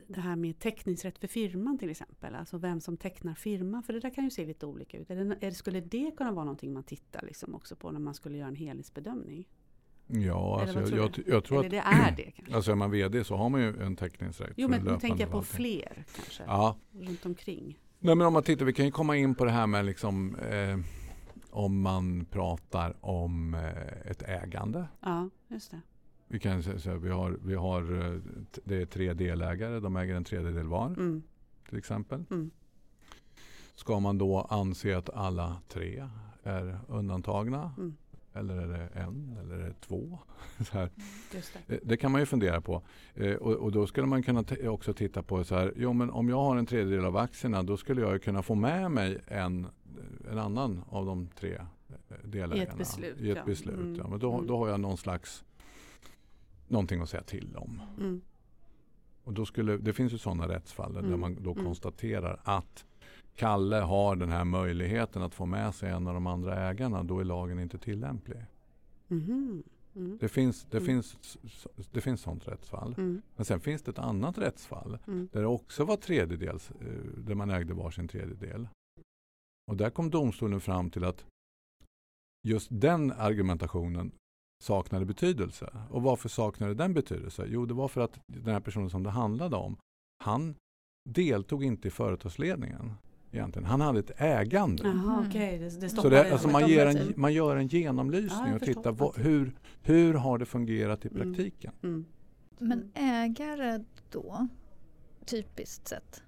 det 0.09 0.21
här 0.21 0.35
med 0.35 0.59
teckningsrätt 0.59 1.19
för 1.19 1.27
firman 1.27 1.77
till 1.77 1.89
exempel, 1.89 2.35
alltså 2.35 2.57
vem 2.57 2.81
som 2.81 2.97
tecknar 2.97 3.33
firma, 3.33 3.81
för 3.81 3.93
det 3.93 3.99
där 3.99 4.09
kan 4.09 4.23
ju 4.23 4.29
se 4.29 4.45
lite 4.45 4.65
olika 4.65 4.97
ut. 4.97 5.09
Är, 5.09 5.51
skulle 5.51 5.81
det 5.81 6.11
kunna 6.17 6.31
vara 6.31 6.45
någonting 6.45 6.73
man 6.73 6.83
tittar 6.83 7.21
liksom 7.21 7.55
också 7.55 7.75
på 7.75 7.91
när 7.91 7.99
man 7.99 8.13
skulle 8.13 8.37
göra 8.37 8.47
en 8.47 8.55
helhetsbedömning? 8.55 9.47
Ja, 10.07 10.61
Eller 10.61 10.77
alltså, 10.79 10.95
jag, 10.95 11.13
tror 11.13 11.25
jag, 11.27 11.35
jag 11.35 11.43
tror 11.43 11.65
Eller 11.65 11.79
att 11.79 11.85
det 11.85 11.95
är 11.95 12.15
det 12.25 12.31
kanske? 12.31 12.55
alltså 12.55 12.71
är 12.71 12.75
man 12.75 12.91
VD 12.91 13.23
så 13.23 13.35
har 13.35 13.49
man 13.49 13.61
ju 13.61 13.81
en 13.81 13.95
teckningsrätt. 13.95 14.53
Jo 14.55 14.67
men 14.67 14.83
nu 14.83 14.97
tänker 14.99 15.19
jag 15.19 15.31
på 15.31 15.41
förvaltning. 15.41 15.81
fler 15.81 16.03
kanske, 16.15 16.43
Ja, 16.43 16.77
runt 16.91 17.25
omkring. 17.25 17.79
Nej, 17.99 18.15
men 18.15 18.27
om 18.27 18.33
man 18.33 18.43
tittar, 18.43 18.65
vi 18.65 18.73
kan 18.73 18.85
ju 18.85 18.91
komma 18.91 19.15
in 19.17 19.35
på 19.35 19.45
det 19.45 19.51
här 19.51 19.67
med 19.67 19.85
liksom, 19.85 20.35
eh, 20.35 20.77
om 21.49 21.81
man 21.81 22.25
pratar 22.25 23.05
om 23.05 23.53
eh, 23.53 24.11
ett 24.11 24.21
ägande. 24.21 24.87
Ja, 25.01 25.29
just 25.47 25.71
det. 25.71 25.81
Vi 26.31 26.39
kan 26.39 26.63
säga 26.63 26.79
så 26.79 26.89
här, 26.89 26.97
vi 26.97 27.09
har, 27.09 27.37
vi 27.43 27.55
har, 27.55 27.81
eh, 27.81 28.19
det 28.63 28.81
är 28.81 28.85
tre 28.85 29.13
delägare, 29.13 29.79
de 29.79 29.95
äger 29.95 30.15
en 30.15 30.23
tredjedel 30.23 30.67
var 30.67 30.85
Mm. 30.87 31.23
till 31.69 31.77
exempel. 31.77 32.23
Mm. 32.31 32.51
Ska 33.75 33.99
man 33.99 34.17
då 34.17 34.41
anse 34.49 34.97
att 34.97 35.09
alla 35.09 35.61
tre 35.67 36.07
är 36.43 36.79
undantagna? 36.87 37.71
Mm. 37.77 37.95
Eller 38.33 38.57
är 38.57 38.67
det 38.67 38.87
en 38.99 39.37
eller 39.39 39.55
är 39.55 39.67
det 39.67 39.73
två? 39.81 40.19
Just 41.33 41.57
det. 41.67 41.79
Det 41.83 41.97
kan 41.97 42.11
man 42.11 42.21
ju 42.21 42.25
fundera 42.25 42.61
på. 42.61 42.81
Eh, 43.15 43.35
och, 43.35 43.53
och 43.53 43.71
då 43.71 43.87
skulle 43.87 44.07
man 44.07 44.23
kunna 44.23 44.43
också 44.67 44.93
titta 44.93 45.23
på 45.23 45.43
så 45.43 45.55
här, 45.55 45.73
jo 45.75 45.93
men 45.93 46.09
om 46.09 46.29
jag 46.29 46.37
har 46.37 46.57
en 46.57 46.65
tredjedel 46.65 47.05
av 47.05 47.17
aktierna 47.17 47.63
då 47.63 47.77
skulle 47.77 48.01
jag 48.01 48.13
ju 48.13 48.19
kunna 48.19 48.41
få 48.43 48.55
med 48.55 48.91
mig 48.91 49.17
en, 49.27 49.67
en 50.31 50.37
annan 50.37 50.81
av 50.89 51.05
de 51.05 51.27
tre 51.39 51.53
eh, 51.53 52.15
delägarna. 52.23 52.77
beslut, 52.77 53.21
I 53.21 53.31
ett 53.31 53.37
ja. 53.37 53.45
beslut 53.45 53.79
Mm, 53.79 53.95
ja. 53.95 54.07
Men 54.07 54.19
då, 54.19 54.33
mm. 54.33 54.47
då 54.47 54.57
har 54.57 54.67
jag 54.69 54.79
någon 54.79 54.97
slags 54.97 55.43
någonting 56.69 57.01
att 57.01 57.09
säga 57.09 57.23
till 57.23 57.55
om. 57.55 57.81
Mm. 57.99 58.21
Och 59.23 59.33
då 59.33 59.45
skulle, 59.45 59.77
det 59.77 59.93
finns 59.93 60.13
ju 60.13 60.17
sådana 60.17 60.47
rättsfall 60.47 60.93
där 60.93 60.99
Mm, 60.99 61.19
man 61.19 61.37
då 61.43 61.51
mm. 61.51 61.65
konstaterar 61.65 62.39
att 62.43 62.85
Kalle 63.35 63.75
har 63.75 64.15
den 64.15 64.29
här 64.29 64.45
möjligheten 64.45 65.21
att 65.21 65.33
få 65.35 65.45
med 65.45 65.75
sig 65.75 65.89
en 65.89 66.07
av 66.07 66.13
de 66.13 66.27
andra 66.27 66.69
ägarna. 66.69 67.03
Då 67.03 67.19
är 67.19 67.23
lagen 67.23 67.59
inte 67.59 67.77
tillämplig. 67.77 68.45
Mhm. 69.07 69.63
Mm. 69.95 70.17
Det 70.21 70.29
finns, 70.29 70.65
det 70.65 70.77
Mm. 70.77 70.85
finns, 70.85 71.37
det 71.91 72.01
finns 72.01 72.21
sånt 72.21 72.47
rättsfall. 72.47 72.93
Men 73.35 73.45
sen 73.45 73.59
finns 73.59 73.81
det 73.81 73.91
ett 73.91 73.99
annat 73.99 74.37
rättsfall 74.37 74.97
där 75.05 75.41
det 75.41 75.47
också 75.47 75.85
var 75.85 75.97
tredjedels, 75.97 76.71
eh, 76.71 76.87
där 77.17 77.35
man 77.35 77.49
ägde 77.49 77.73
varsin 77.73 78.07
tredjedel. 78.07 78.67
Och 79.71 79.77
där 79.77 79.89
kom 79.89 80.09
domstolen 80.09 80.61
fram 80.61 80.89
till 80.89 81.03
att 81.03 81.25
just 82.47 82.67
den 82.71 83.11
argumentationen 83.11 84.11
saknade 84.63 85.05
betydelse. 85.05 85.69
Och 85.89 86.01
varför 86.01 86.29
saknade 86.29 86.73
den 86.73 86.93
betydelse? 86.93 87.45
Jo, 87.47 87.65
det 87.65 87.73
var 87.73 87.87
för 87.87 88.01
att 88.01 88.19
den 88.27 88.53
här 88.53 88.59
personen 88.59 88.89
som 88.89 89.03
det 89.03 89.09
handlade 89.09 89.55
om, 89.55 89.77
han 90.23 90.55
deltog 91.09 91.63
inte 91.63 91.87
i 91.87 91.91
företagsledningen. 91.91 92.93
Egentligen. 93.31 93.65
Han 93.65 93.81
hade 93.81 93.99
ett 93.99 94.11
ägande. 94.21 94.83
Jaha, 94.83 94.93
Mm. 95.17 95.27
okej. 95.29 95.57
Det, 95.59 95.69
det 95.81 95.89
Så 95.89 96.09
det, 96.09 96.31
alltså 96.31 96.47
man, 96.47 96.67
ger 96.67 96.85
en, 96.85 97.13
man 97.15 97.33
gör 97.33 97.55
en 97.55 97.67
genomlysning 97.67 98.47
Ja, 98.49 98.55
och 98.55 98.61
tittar 98.61 98.91
vad, 98.91 99.17
hur, 99.17 99.51
hur 99.81 100.13
har 100.13 100.37
det 100.37 100.45
fungerat 100.45 101.05
i 101.05 101.07
Mm. 101.07 101.21
praktiken. 101.33 101.73
Mm. 101.83 102.05
Men 102.59 102.91
ägare 102.95 103.83
då, 104.11 104.47
typiskt 105.25 105.87
sett. 105.87 106.23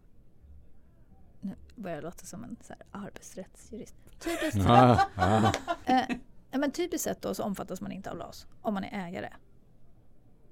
Nu 1.42 1.56
börjar 1.76 1.98
jag 1.98 2.04
låta 2.04 2.26
som 2.26 2.44
en 2.44 2.56
så 2.62 2.74
här 2.74 3.02
arbetsrättsjurist. 3.06 3.96
Typiskt 4.20 4.62
sett, 4.64 6.20
Eh, 6.52 6.56
ja, 6.56 6.60
men 6.60 6.72
typiskt 6.72 7.04
sett 7.04 7.22
då 7.22 7.34
så 7.34 7.44
omfattas 7.44 7.82
man 7.82 7.92
inte 7.92 8.12
av 8.12 8.18
LAS 8.18 8.48
om 8.62 8.74
man 8.74 8.84
är 8.84 9.08
ägare. 9.08 9.30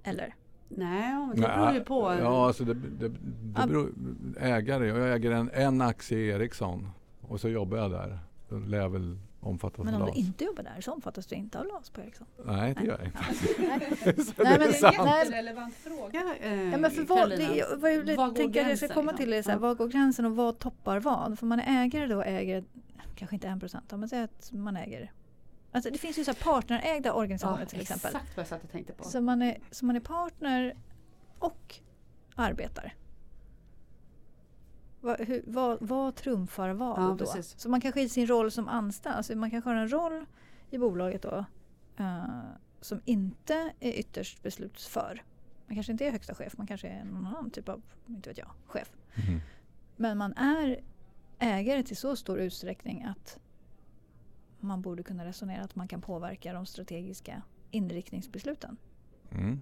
Eller? 0.03 0.35
Nej, 0.67 1.27
det 1.35 1.41
beror 1.41 1.71
ju 1.73 1.83
på. 1.83 2.15
Ja, 2.19 2.47
alltså 2.47 2.63
det, 2.63 2.73
det, 2.73 3.09
det 3.09 3.67
beror, 3.67 3.93
ägare. 4.39 4.87
Jag 4.87 5.13
äger 5.15 5.31
en, 5.31 5.49
en 5.53 5.81
aktie 5.81 6.17
i 6.17 6.27
Ericsson 6.29 6.89
och 7.21 7.39
så 7.41 7.49
jobbar 7.49 7.77
jag 7.77 7.91
där. 7.91 8.19
Då 8.49 8.57
lär 8.57 8.77
jag 8.77 8.89
väl 8.89 9.17
omfattas 9.41 9.85
Men 9.85 9.93
av 9.93 10.01
om 10.01 10.07
LAS. 10.07 10.15
du 10.15 10.21
inte 10.21 10.43
jobbar 10.43 10.63
där 10.63 10.81
så 10.81 10.93
omfattas 10.93 11.25
du 11.27 11.35
inte 11.35 11.59
av 11.59 11.65
LAS 11.65 11.89
på 11.89 12.01
Ericsson. 12.01 12.27
Nej, 12.45 12.75
det 12.79 12.85
gör 12.85 12.97
jag 12.97 13.05
inte. 13.07 14.23
Så 14.23 14.33
Nej, 14.43 14.53
det 14.53 14.59
men- 14.59 14.67
är 14.69 14.71
sant. 14.73 14.95
nej, 15.05 15.29
relevant 15.31 15.73
fråga. 15.75 16.35
Eh, 16.41 16.63
Ja, 16.71 16.77
men 16.77 16.91
för 16.91 17.03
vad, 17.03 17.29
det, 17.29 17.65
vad 17.77 17.91
jag 17.93 18.15
Var 18.15 18.27
går 18.27 18.35
tänker 18.35 18.59
jag 18.69 18.77
ska 18.77 18.85
gränsen, 18.85 18.89
komma 18.89 19.13
till 19.13 19.33
är 19.33 19.41
så 19.41 19.49
här, 19.49 19.57
Ja. 19.57 19.61
vad 19.61 19.77
går 19.77 19.87
gränsen 19.87 20.25
och 20.25 20.35
vad 20.35 20.59
toppar 20.59 20.99
vad? 20.99 21.39
För 21.39 21.45
man 21.45 21.59
är 21.59 21.83
ägare 21.83 22.07
då 22.07 22.21
äger, 22.21 22.63
kanske 23.15 23.35
inte 23.35 23.47
en 23.47 23.59
procent, 23.59 23.91
men 23.91 24.09
säg 24.09 24.23
att 24.23 24.51
man 24.53 24.77
äger. 24.77 25.11
Alltså 25.71 25.89
det 25.91 25.97
finns 25.97 26.19
ju 26.19 26.23
så 26.23 26.31
här 26.31 26.39
partnerägda 26.43 27.13
organisationer 27.13 27.59
ja, 27.59 27.65
till 27.65 27.81
exempel. 27.81 28.15
Exakt 28.15 28.37
vad 28.37 28.41
jag 28.41 28.47
satt 28.47 28.63
och 28.63 28.71
tänkte 28.71 28.93
på. 28.93 29.03
Så 29.03 29.21
man, 29.21 29.41
är, 29.41 29.57
så 29.71 29.85
man 29.85 29.95
är 29.95 29.99
partner 29.99 30.77
och 31.39 31.75
arbetar. 32.35 32.95
Vad, 35.01 35.19
hur, 35.19 35.43
vad, 35.47 35.77
vad 35.81 36.15
trumfar 36.15 36.69
vad 36.69 36.99
Ja, 36.99 37.03
då? 37.03 37.17
precis. 37.17 37.59
Så 37.59 37.69
man 37.69 37.81
kanske 37.81 38.01
i 38.01 38.09
sin 38.09 38.27
roll 38.27 38.51
som 38.51 38.67
anställd, 38.67 39.15
alltså 39.15 39.35
man 39.35 39.51
kanske 39.51 39.69
har 39.69 39.75
en 39.75 39.91
roll 39.91 40.25
i 40.69 40.77
bolaget 40.77 41.21
då 41.21 41.45
eh, 41.97 42.25
som 42.81 43.01
inte 43.05 43.73
är 43.79 43.91
ytterst 43.91 44.43
beslutsför. 44.43 45.23
Man 45.67 45.75
kanske 45.75 45.91
inte 45.91 46.05
är 46.05 46.11
högsta 46.11 46.35
chef, 46.35 46.57
man 46.57 46.67
kanske 46.67 46.87
är 46.87 47.03
någon 47.03 47.25
annan 47.27 47.51
typ 47.51 47.69
av, 47.69 47.81
inte 48.07 48.29
vet 48.29 48.37
jag, 48.37 48.49
chef. 48.67 48.91
Mhm. 49.15 49.39
Men 49.95 50.17
man 50.17 50.33
är 50.33 50.81
ägare 51.39 51.83
till 51.83 51.97
så 51.97 52.15
stor 52.15 52.39
utsträckning 52.39 53.03
att 53.03 53.39
man 54.61 54.81
borde 54.81 55.03
kunna 55.03 55.25
resonera 55.25 55.63
att 55.63 55.75
man 55.75 55.87
kan 55.87 56.01
påverka 56.01 56.53
de 56.53 56.65
strategiska 56.65 57.41
inriktningsbesluten. 57.71 58.77
Mm. 59.31 59.61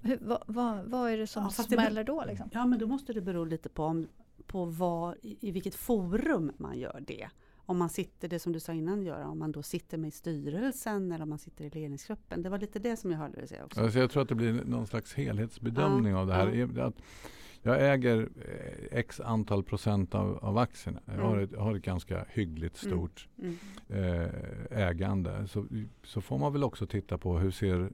Hur, 0.00 0.18
vad, 0.20 0.42
vad, 0.46 0.84
vad 0.84 1.10
är 1.10 1.18
det 1.18 1.26
som 1.26 1.42
Ja, 1.42 1.50
fast 1.50 1.70
det 1.70 1.76
smäller 1.76 2.04
då? 2.04 2.24
Liksom? 2.24 2.50
Ja, 2.52 2.66
men 2.66 2.78
då 2.78 2.86
måste 2.86 3.12
det 3.12 3.20
bero 3.20 3.44
lite 3.44 3.68
på, 3.68 3.84
om, 3.84 4.08
på 4.46 4.64
vad, 4.64 5.16
i, 5.22 5.36
i 5.40 5.50
vilket 5.50 5.74
forum 5.74 6.52
man 6.56 6.78
gör 6.78 7.04
det. 7.06 7.28
Om 7.66 7.78
man 7.78 7.88
sitter, 7.88 8.28
det 8.28 8.38
som 8.38 8.52
du 8.52 8.60
sa 8.60 8.72
innan 8.72 9.02
Göran, 9.02 9.30
om 9.30 9.38
man 9.38 9.52
då 9.52 9.62
sitter 9.62 9.98
med 9.98 10.08
i 10.08 10.10
styrelsen 10.10 11.12
eller 11.12 11.22
om 11.22 11.28
man 11.28 11.38
sitter 11.38 11.64
i 11.64 11.70
ledningsgruppen. 11.70 12.42
Det 12.42 12.48
var 12.48 12.58
lite 12.58 12.78
det 12.78 12.96
som 12.96 13.10
jag 13.10 13.18
hörde 13.18 13.36
dig 13.36 13.48
säga 13.48 13.64
också. 13.64 13.80
Alltså 13.80 13.98
jag 13.98 14.10
tror 14.10 14.22
att 14.22 14.28
det 14.28 14.34
blir 14.34 14.64
någon 14.64 14.86
slags 14.86 15.14
helhetsbedömning 15.14 16.12
Ja, 16.12 16.18
av 16.18 16.26
det 16.26 16.34
här. 16.34 16.80
Att 16.80 16.94
jag 17.66 17.92
äger 17.94 18.20
eh, 18.20 18.98
x 18.98 19.20
antal 19.20 19.62
procent 19.64 20.14
av, 20.14 20.38
av 20.44 20.58
aktierna. 20.58 21.00
Jag 21.06 21.22
har, 21.22 21.32
Mm. 21.32 21.44
ett, 21.44 21.56
har 21.58 21.74
ett 21.74 21.82
ganska 21.82 22.24
hyggligt 22.28 22.84
Mm. 22.84 22.96
stort 22.98 23.28
Mm. 23.38 23.56
eh, 23.88 24.28
ägande. 24.88 25.46
Så, 25.48 25.66
så 26.04 26.20
får 26.20 26.38
man 26.38 26.52
väl 26.52 26.64
också 26.64 26.86
titta 26.86 27.18
på 27.18 27.38
hur 27.38 27.50
ser 27.50 27.90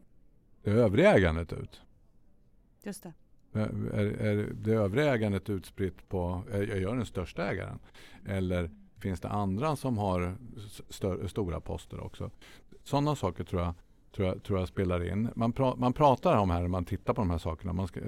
det 0.63 0.71
övriga 0.71 1.15
ägandet 1.17 1.53
ut? 1.53 1.81
Just 2.83 3.03
det. 3.03 3.13
Är, 3.53 3.95
är 4.21 4.49
det 4.55 4.73
övriga 4.73 5.15
ägandet 5.15 5.51
utspritt 5.51 6.09
på, 6.09 6.43
är 6.51 6.63
är 6.71 6.81
jag 6.81 6.97
den 6.97 7.07
största 7.07 7.51
ägaren? 7.51 7.79
Eller 8.27 8.71
finns 8.99 9.21
det 9.21 9.29
andra 9.29 9.77
som 9.77 9.99
har 9.99 10.37
stör, 10.89 11.27
stora 11.27 11.61
poster 11.61 12.01
också? 12.01 12.31
Sådana 12.85 13.17
saker 13.17 13.45
tror 13.45 13.63
jag, 13.63 13.75
tror 14.13 14.29
jag, 14.29 14.43
tror 14.43 14.59
jag 14.59 14.69
spelar 14.69 15.05
in. 15.13 15.29
Man, 15.37 15.53
pra, 15.53 15.75
man 15.77 15.93
pratar 15.93 16.37
om 16.39 16.51
här 16.51 16.61
när 16.61 16.69
man 16.69 16.85
tittar 16.85 17.15
på 17.15 17.21
de 17.21 17.31
här 17.31 17.39
sakerna. 17.39 17.73
Man 17.73 17.89
ska, 17.89 18.01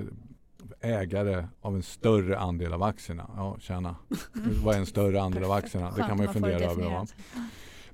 ägare 0.82 1.46
av 1.60 1.74
en 1.74 1.82
större 1.82 2.38
andel 2.38 2.72
av 2.72 2.82
aktierna. 2.82 3.30
Ja, 3.36 3.56
tjäna. 3.60 3.96
Vad 4.64 4.74
är 4.74 4.78
en 4.78 4.86
större 4.86 5.22
andel 5.22 5.44
av 5.44 5.52
aktierna? 5.52 5.90
Det 5.90 6.02
kan 6.02 6.16
man 6.16 6.26
ju 6.26 6.32
fundera 6.32 6.54
över. 6.70 6.84
Va? 6.90 7.06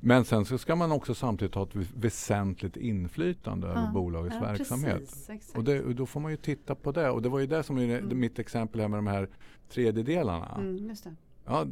Men 0.00 0.24
sen 0.24 0.44
så 0.44 0.58
ska 0.58 0.76
man 0.76 0.92
också 0.92 1.14
samtidigt 1.14 1.54
ha 1.54 1.62
ett 1.62 1.74
väsentligt 1.96 2.76
inflytande 2.76 3.66
över 3.68 3.80
Ja. 3.84 3.90
bolagets 3.94 4.36
Ja, 4.40 4.46
verksamhet. 4.46 4.98
precis. 4.98 5.54
Och, 5.54 5.64
det, 5.64 5.82
och 5.82 5.94
då 5.94 6.06
får 6.06 6.20
man 6.20 6.30
ju 6.30 6.36
titta 6.36 6.74
på 6.74 6.92
det. 6.92 7.10
Och 7.10 7.22
det 7.22 7.28
var 7.28 7.38
ju 7.38 7.46
det 7.46 7.62
som 7.62 7.78
är 7.78 7.98
Mm. 7.98 8.20
mitt 8.20 8.38
exempel 8.38 8.80
här 8.80 8.88
med 8.88 8.98
de 8.98 9.06
här 9.06 9.28
tredjedelarna. 9.70 10.54
Mm. 10.58 10.94
Ja, 11.46 11.64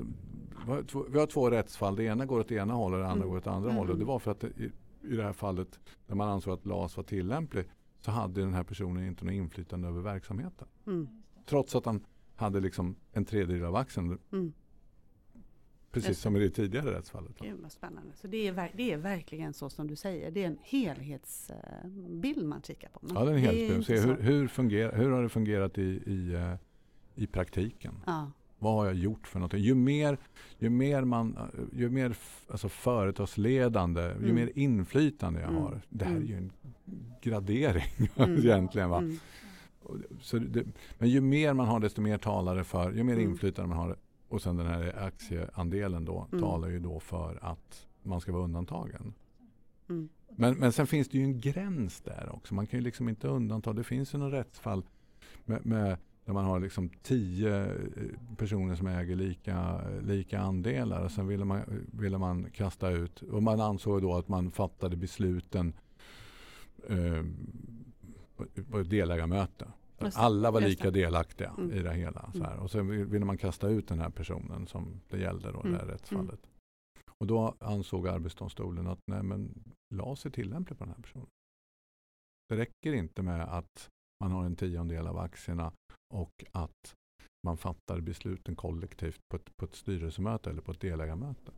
vi 1.09 1.19
har 1.19 1.27
två- 1.27 1.51
rättsfall. 1.51 1.97
Det 1.97 2.05
ena 2.05 2.27
går 2.27 2.41
åt 2.41 2.53
ena 2.53 2.75
hållet 2.75 2.97
och 2.97 3.01
det 3.03 3.11
andra 3.11 3.17
Mm. 3.25 3.29
går 3.31 3.37
åt 3.39 3.47
andra 3.47 3.71
Mm. 3.71 3.77
hållet. 3.79 3.93
Och 3.93 3.99
det 3.99 4.05
var 4.05 4.19
för 4.19 4.31
att 4.31 4.41
det, 4.41 4.49
i 5.09 5.17
det 5.17 5.23
här 5.23 5.33
fallet 5.33 5.69
där 6.07 6.15
man 6.15 6.29
ansåg 6.29 6.55
att 6.55 6.67
LAS 6.67 6.97
var 6.97 7.05
tillämplig 7.05 7.65
så 8.07 8.13
hade 8.13 8.41
den 8.41 8.55
här 8.55 8.63
personen 8.63 9.07
inte 9.07 9.25
något 9.25 9.33
inflytande 9.35 9.89
över 9.89 10.01
verksamheten. 10.01 10.69
Mm. 10.87 11.09
Trots 11.47 11.75
att 11.75 11.87
han 11.87 12.07
hade 12.37 12.61
liksom 12.61 12.97
en 13.13 13.25
tredjedel 13.25 13.65
av 13.65 13.77
aktien. 13.77 14.19
Mm. 14.33 14.53
Precis 15.91 16.09
Just 16.09 16.21
som 16.21 16.37
i 16.37 16.41
det 16.41 16.51
tidigare 16.51 16.99
rättsfallet. 16.99 17.39
Gud 17.41 17.61
vad 17.63 17.73
spännande. 17.73 18.13
Så 18.15 18.27
det 18.27 18.49
är, 18.49 18.71
det 18.77 18.93
är 18.93 18.97
verkligen 18.97 19.53
så 19.53 19.71
som 19.71 19.87
du 19.87 19.97
säger. 19.97 20.31
Det 20.31 20.43
är 20.43 20.47
en 20.47 20.59
helhetsbild 20.63 22.47
man 22.47 22.63
kikar 22.63 22.89
på. 22.89 23.01
Man- 23.03 23.15
Ja, 23.17 23.25
det 23.25 23.31
är 23.31 23.35
en 23.35 23.41
helhetsbild. 23.41 23.87
Se 23.87 24.07
hur, 24.09 24.21
hur, 24.21 24.49
fungerar, 24.49 24.97
hur 24.97 25.11
har 25.11 25.23
det 25.23 25.29
fungerat 25.29 25.79
i, 25.79 25.83
i, 26.07 26.35
eh, 26.35 26.55
i 27.15 27.27
praktiken? 27.27 27.95
Ja. 28.07 28.33
Vad 28.59 28.73
har 28.75 28.87
jag 28.87 28.95
gjort 28.95 29.27
för 29.27 29.39
någonting? 29.39 29.61
Ju 29.63 29.75
mer, 29.75 30.19
ju 30.59 30.71
mer, 30.71 31.05
man, 31.05 31.37
eh, 31.37 31.79
ju 31.79 31.91
mer 31.91 32.17
alltså 32.51 32.69
företagsledande, 32.69 34.01
ju 34.03 34.11
Mm. 34.31 34.35
mer 34.35 34.51
inflytande 34.55 35.41
jag 35.41 35.51
Mm. 35.51 35.63
har. 35.63 35.81
Det 35.89 36.05
här 36.05 36.13
är 36.13 36.17
Mm. 36.17 36.29
ju 36.29 36.37
en 36.37 36.53
gradering 37.23 37.85
Mm. 38.17 38.39
egentligen. 38.39 38.91
Va? 38.91 38.99
Mm. 38.99 39.11
Det- 39.83 40.17
Så 40.25 40.39
det, 40.39 40.65
men 40.99 41.09
ju 41.09 41.21
mer 41.21 41.53
man 41.55 41.67
har 41.67 41.81
desto 41.81 42.01
mer 42.01 42.19
talare 42.19 42.65
för, 42.65 42.93
ju 42.93 43.03
mer 43.05 43.13
Mm. 43.13 43.31
inflytande 43.31 43.69
man 43.69 43.79
har 43.79 43.97
och 44.29 44.43
sen 44.43 44.57
den 44.57 44.67
här 44.67 45.03
aktieandelen 45.07 46.05
då 46.05 46.27
talar 46.41 46.69
ju 46.69 46.79
då 46.79 47.01
för 47.01 47.39
att 47.43 47.87
man 48.03 48.21
ska 48.21 48.33
vara 48.33 48.43
undantagen. 48.45 49.15
Men, 50.37 50.55
men 50.55 50.73
sen 50.73 50.87
finns 50.87 51.09
det 51.09 51.19
ju 51.19 51.25
en 51.25 51.41
gräns 51.41 52.01
där 52.01 52.29
också. 52.33 52.55
Man 52.55 52.67
kan 52.67 52.79
ju 52.81 52.85
liksom 52.85 53.09
inte 53.09 53.29
undanta. 53.29 53.73
Det 53.73 53.85
finns 53.85 54.15
ju 54.15 54.19
några 54.19 54.39
rättsfall 54.39 54.83
med, 55.45 55.67
med, 55.67 55.97
där 56.27 56.33
man 56.33 56.45
har 56.45 56.61
liksom 56.61 56.89
tio 57.03 57.65
eh, 57.65 58.37
personer 58.37 58.75
som 58.75 58.87
äger 58.87 59.17
lika, 59.17 59.81
lika 60.01 60.39
andelar 60.39 61.05
och 61.05 61.11
sen 61.11 61.27
ville 61.27 61.45
man, 61.45 61.87
ville 61.93 62.19
man 62.19 62.51
kasta 62.51 62.91
ut 62.91 63.23
och 63.23 63.43
man 63.43 63.61
ansåg 63.61 64.03
då 64.03 64.15
att 64.15 64.29
man 64.29 64.51
fattade 64.51 64.97
besluten 64.97 65.73
eh, 66.89 67.25
på- 68.71 68.79
ett 68.81 68.91
delägarmöte. 68.91 69.69
Alla 70.15 70.51
var 70.51 70.61
lika 70.61 70.91
delaktiga 70.91 71.51
Mm. 71.59 71.73
i 71.73 71.83
det 71.83 71.95
hela. 71.95 72.33
Så 72.35 72.45
här. 72.45 72.57
Och 72.59 72.71
sen 72.71 73.11
ville 73.11 73.25
man 73.25 73.39
kasta 73.39 73.69
ut 73.69 73.89
den 73.89 73.99
här 73.99 74.11
personen 74.11 74.67
som 74.67 75.01
det 75.11 75.19
gällde 75.19 75.53
då, 75.53 75.63
det 75.63 75.69
här 75.69 75.77
Mm. 75.83 75.89
rättsfallet. 75.91 76.41
Och 77.21 77.27
då 77.27 77.55
ansåg 77.61 78.09
Arbetsdomstolen 78.09 78.87
att 78.87 78.99
nej, 79.11 79.23
men 79.23 79.55
LAS 79.95 80.27
är 80.27 80.31
tillämplig 80.31 80.79
på 80.79 80.85
den 80.85 80.95
här 80.97 81.03
personen. 81.03 81.27
Det 82.49 82.57
räcker 82.57 82.93
inte 82.93 83.23
med 83.23 83.43
att 83.43 83.89
man 84.25 84.33
har 84.33 84.45
en 84.45 84.57
tiondel 84.57 85.07
av 85.07 85.19
aktierna 85.19 85.73
och 86.15 86.45
att 86.53 86.95
man 87.47 87.57
fattar 87.57 88.01
besluten 88.01 88.57
kollektivt 88.57 89.21
på 89.29 89.37
ett, 89.37 89.57
på 89.57 89.65
ett 89.65 89.75
styrelsemöte 89.75 90.51
eller 90.51 90.63
på 90.63 90.73
ett 90.73 90.81
delägarmöte. 90.81 91.53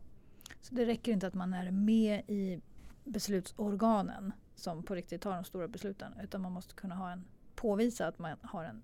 Så 0.60 0.74
det 0.74 0.86
räcker 0.86 1.12
inte 1.12 1.26
att 1.26 1.34
man 1.34 1.54
är 1.54 1.70
med 1.70 2.22
i 2.28 2.60
beslutsorganen 3.04 4.32
som 4.54 4.82
på 4.82 4.94
riktigt 4.94 5.22
tar 5.22 5.34
de 5.34 5.44
stora 5.44 5.68
besluten 5.68 6.12
utan 6.22 6.40
man 6.42 6.52
måste 6.52 6.74
kunna 6.74 6.94
ha 6.94 7.10
en, 7.10 7.24
påvisa 7.54 8.06
att 8.06 8.18
man 8.18 8.36
har 8.42 8.64
en 8.64 8.82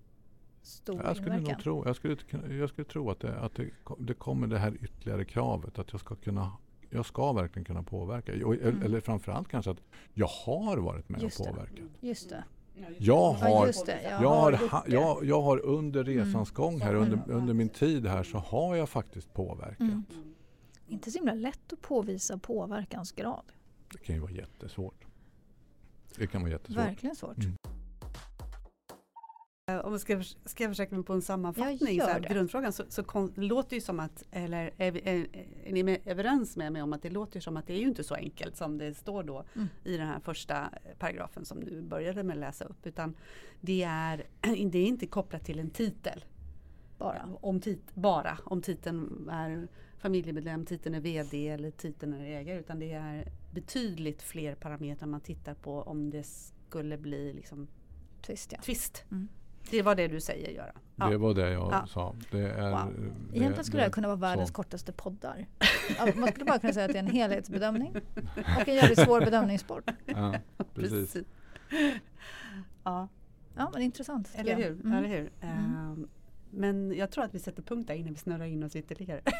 stor 0.61 1.01
Jag 1.03 1.17
skulle, 1.17 1.35
inverkan. 1.35 1.53
nog 1.53 1.63
tro, 1.63 1.85
jag 1.85 1.95
skulle, 1.95 2.17
jag 2.55 2.69
skulle 2.69 2.85
tro 2.85 3.09
att, 3.11 3.19
det, 3.19 3.39
att 3.39 3.55
det, 3.55 3.69
det 3.99 4.13
kommer 4.13 4.47
det 4.47 4.57
här 4.59 4.77
ytterligare 4.83 5.25
kravet 5.25 5.79
att 5.79 5.91
jag 5.91 6.01
ska 6.01 6.15
kunna 6.15 6.51
jag 6.89 7.05
ska 7.05 7.33
verkligen 7.33 7.65
kunna 7.65 7.83
påverka. 7.83 8.45
Och- 8.47 8.55
Mm. 8.55 8.81
Eller 8.81 8.99
framförallt 8.99 9.47
kanske 9.47 9.71
att 9.71 9.81
jag 10.13 10.27
har 10.27 10.77
varit 10.77 11.09
med 11.09 11.21
Just 11.21 11.39
och 11.39 11.45
det. 11.45 11.51
påverkat. 11.51 11.85
Just 11.99 12.29
det. 12.29 12.43
Jag 12.75 12.95
Ja, 12.99 13.31
har. 13.41 13.67
Jag, 14.21 14.59
har 14.69 14.83
jag, 14.87 15.25
jag 15.25 15.41
har 15.41 15.57
under 15.65 16.03
resans 16.03 16.33
Mm. 16.35 16.53
gång 16.53 16.81
här, 16.81 16.89
Mm. 16.95 17.01
under, 17.03 17.31
under 17.33 17.53
min 17.53 17.69
tid 17.69 18.05
här 18.07 18.23
så 18.23 18.37
har 18.37 18.75
jag 18.75 18.89
faktiskt 18.89 19.33
påverkat. 19.33 19.79
Mm. 19.79 20.03
Inte 20.87 21.11
så 21.11 21.17
himla 21.17 21.33
lätt 21.33 21.73
att 21.73 21.81
påvisa 21.81 22.37
påverkansgrad. 22.37 23.43
Det 23.91 23.97
kan 23.97 24.15
ju 24.15 24.21
vara 24.21 24.31
jättesvårt. 24.31 25.05
Det 26.17 26.27
kan 26.27 26.41
vara 26.41 26.51
jättesvårt. 26.51 26.85
Verkligen 26.85 27.15
svårt. 27.15 27.37
Mm. 27.37 27.55
Eh, 29.71 29.77
Om 29.77 29.91
jag 29.91 30.01
ska, 30.01 30.23
ska 30.45 30.63
jag 30.63 30.71
försöka 30.71 30.95
mig 30.95 31.03
på 31.03 31.13
en 31.13 31.21
sammanfattning, 31.21 32.01
så 32.01 32.07
här, 32.07 32.19
grundfrågan, 32.19 32.73
så, 32.73 32.83
så 32.89 33.03
kon, 33.03 33.33
låter 33.35 33.75
ju 33.75 33.81
som 33.81 33.99
att, 33.99 34.23
eller 34.31 34.71
är, 34.77 34.91
vi, 34.91 35.01
är, 35.09 35.27
är 35.63 35.83
ni 35.83 36.01
överens 36.05 36.57
med 36.57 36.73
mig 36.73 36.81
om 36.81 36.93
att 36.93 37.01
det 37.01 37.09
låter 37.09 37.39
som 37.39 37.57
att 37.57 37.67
det 37.67 37.73
är 37.73 37.77
ju 37.77 37.87
inte 37.87 38.03
så 38.03 38.15
enkelt 38.15 38.57
som 38.57 38.77
det 38.77 38.93
står 38.93 39.23
då 39.23 39.43
Mm. 39.55 39.67
i 39.83 39.97
den 39.97 40.07
här 40.07 40.19
första 40.19 40.69
paragrafen 40.99 41.45
som 41.45 41.63
du 41.63 41.81
började 41.81 42.23
med 42.23 42.33
att 42.33 42.39
läsa 42.39 42.65
upp, 42.65 42.87
utan 42.87 43.15
det 43.61 43.83
är, 43.83 44.23
det 44.71 44.79
är 44.79 44.85
inte 44.87 45.07
kopplat 45.07 45.45
till 45.45 45.59
en 45.59 45.69
titel. 45.69 46.25
Bara. 46.97 47.29
Om 47.41 47.59
tit, 47.61 47.95
bara 47.95 48.37
om 48.43 48.61
titeln 48.61 49.29
är 49.31 49.67
familjemedlem, 49.97 50.65
titeln 50.65 50.95
är 50.95 50.99
VD 50.99 51.47
eller 51.47 51.71
titeln 51.71 52.13
är 52.13 52.25
ägare, 52.25 52.59
utan 52.59 52.79
det 52.79 52.91
är 52.91 53.31
betydligt 53.51 54.21
fler 54.21 54.55
parametrar 54.55 55.07
man 55.07 55.21
tittar 55.21 55.53
på 55.53 55.81
om 55.81 56.09
det 56.09 56.23
skulle 56.23 56.97
bli 56.97 57.33
liksom 57.33 57.67
Twist 58.21 58.51
ja. 58.51 58.61
tvist. 58.61 59.03
Mm. 59.11 59.27
Det 59.71 59.81
var 59.81 59.95
det 59.95 60.07
du 60.07 60.19
säger 60.21 60.51
Göran? 60.51 60.75
Ja. 60.95 61.09
Det 61.09 61.17
var 61.17 61.33
det 61.33 61.51
jag 61.51 61.69
Ja. 61.71 61.87
sa. 61.87 62.15
Det 62.31 62.39
är, 62.39 62.69
Wow. 62.71 62.93
det, 63.31 63.37
Egentligen 63.37 63.63
skulle 63.65 63.83
det 63.83 63.87
det, 63.87 63.91
kunna 63.93 64.07
vara 64.07 64.17
världens 64.17 64.49
så. 64.49 64.53
kortaste 64.55 64.91
poddar. 64.91 65.45
Man 66.15 66.27
skulle 66.27 66.45
bara 66.45 66.59
kunna 66.59 66.73
säga 66.73 66.85
att 66.85 66.91
det 66.91 66.97
är 66.99 67.03
en 67.03 67.09
helhetsbedömning 67.11 67.95
och 68.61 68.67
en 68.67 68.75
jävligt 68.75 68.99
svår 68.99 69.19
bedömningssport. 69.21 69.91
Ja, 70.05 70.33
precis. 70.75 71.15
Ja, 72.83 73.07
Ja 73.57 73.69
men 73.73 73.81
intressant. 73.81 74.29
eller 74.35 74.55
hur. 74.55 74.71
Mm. 74.71 74.93
eller 74.93 75.07
hur? 75.07 75.31
Ehm, 75.41 76.07
men 76.55 76.97
jag 76.97 77.11
tror 77.11 77.23
att 77.23 77.35
vi 77.35 77.39
sätter 77.39 77.61
punkt 77.61 77.87
där 77.87 77.93
innan 77.95 78.13
vi 78.13 78.19
snurrar 78.19 78.45
in 78.45 78.63
oss 78.63 78.75
ytterligare. 78.75 79.21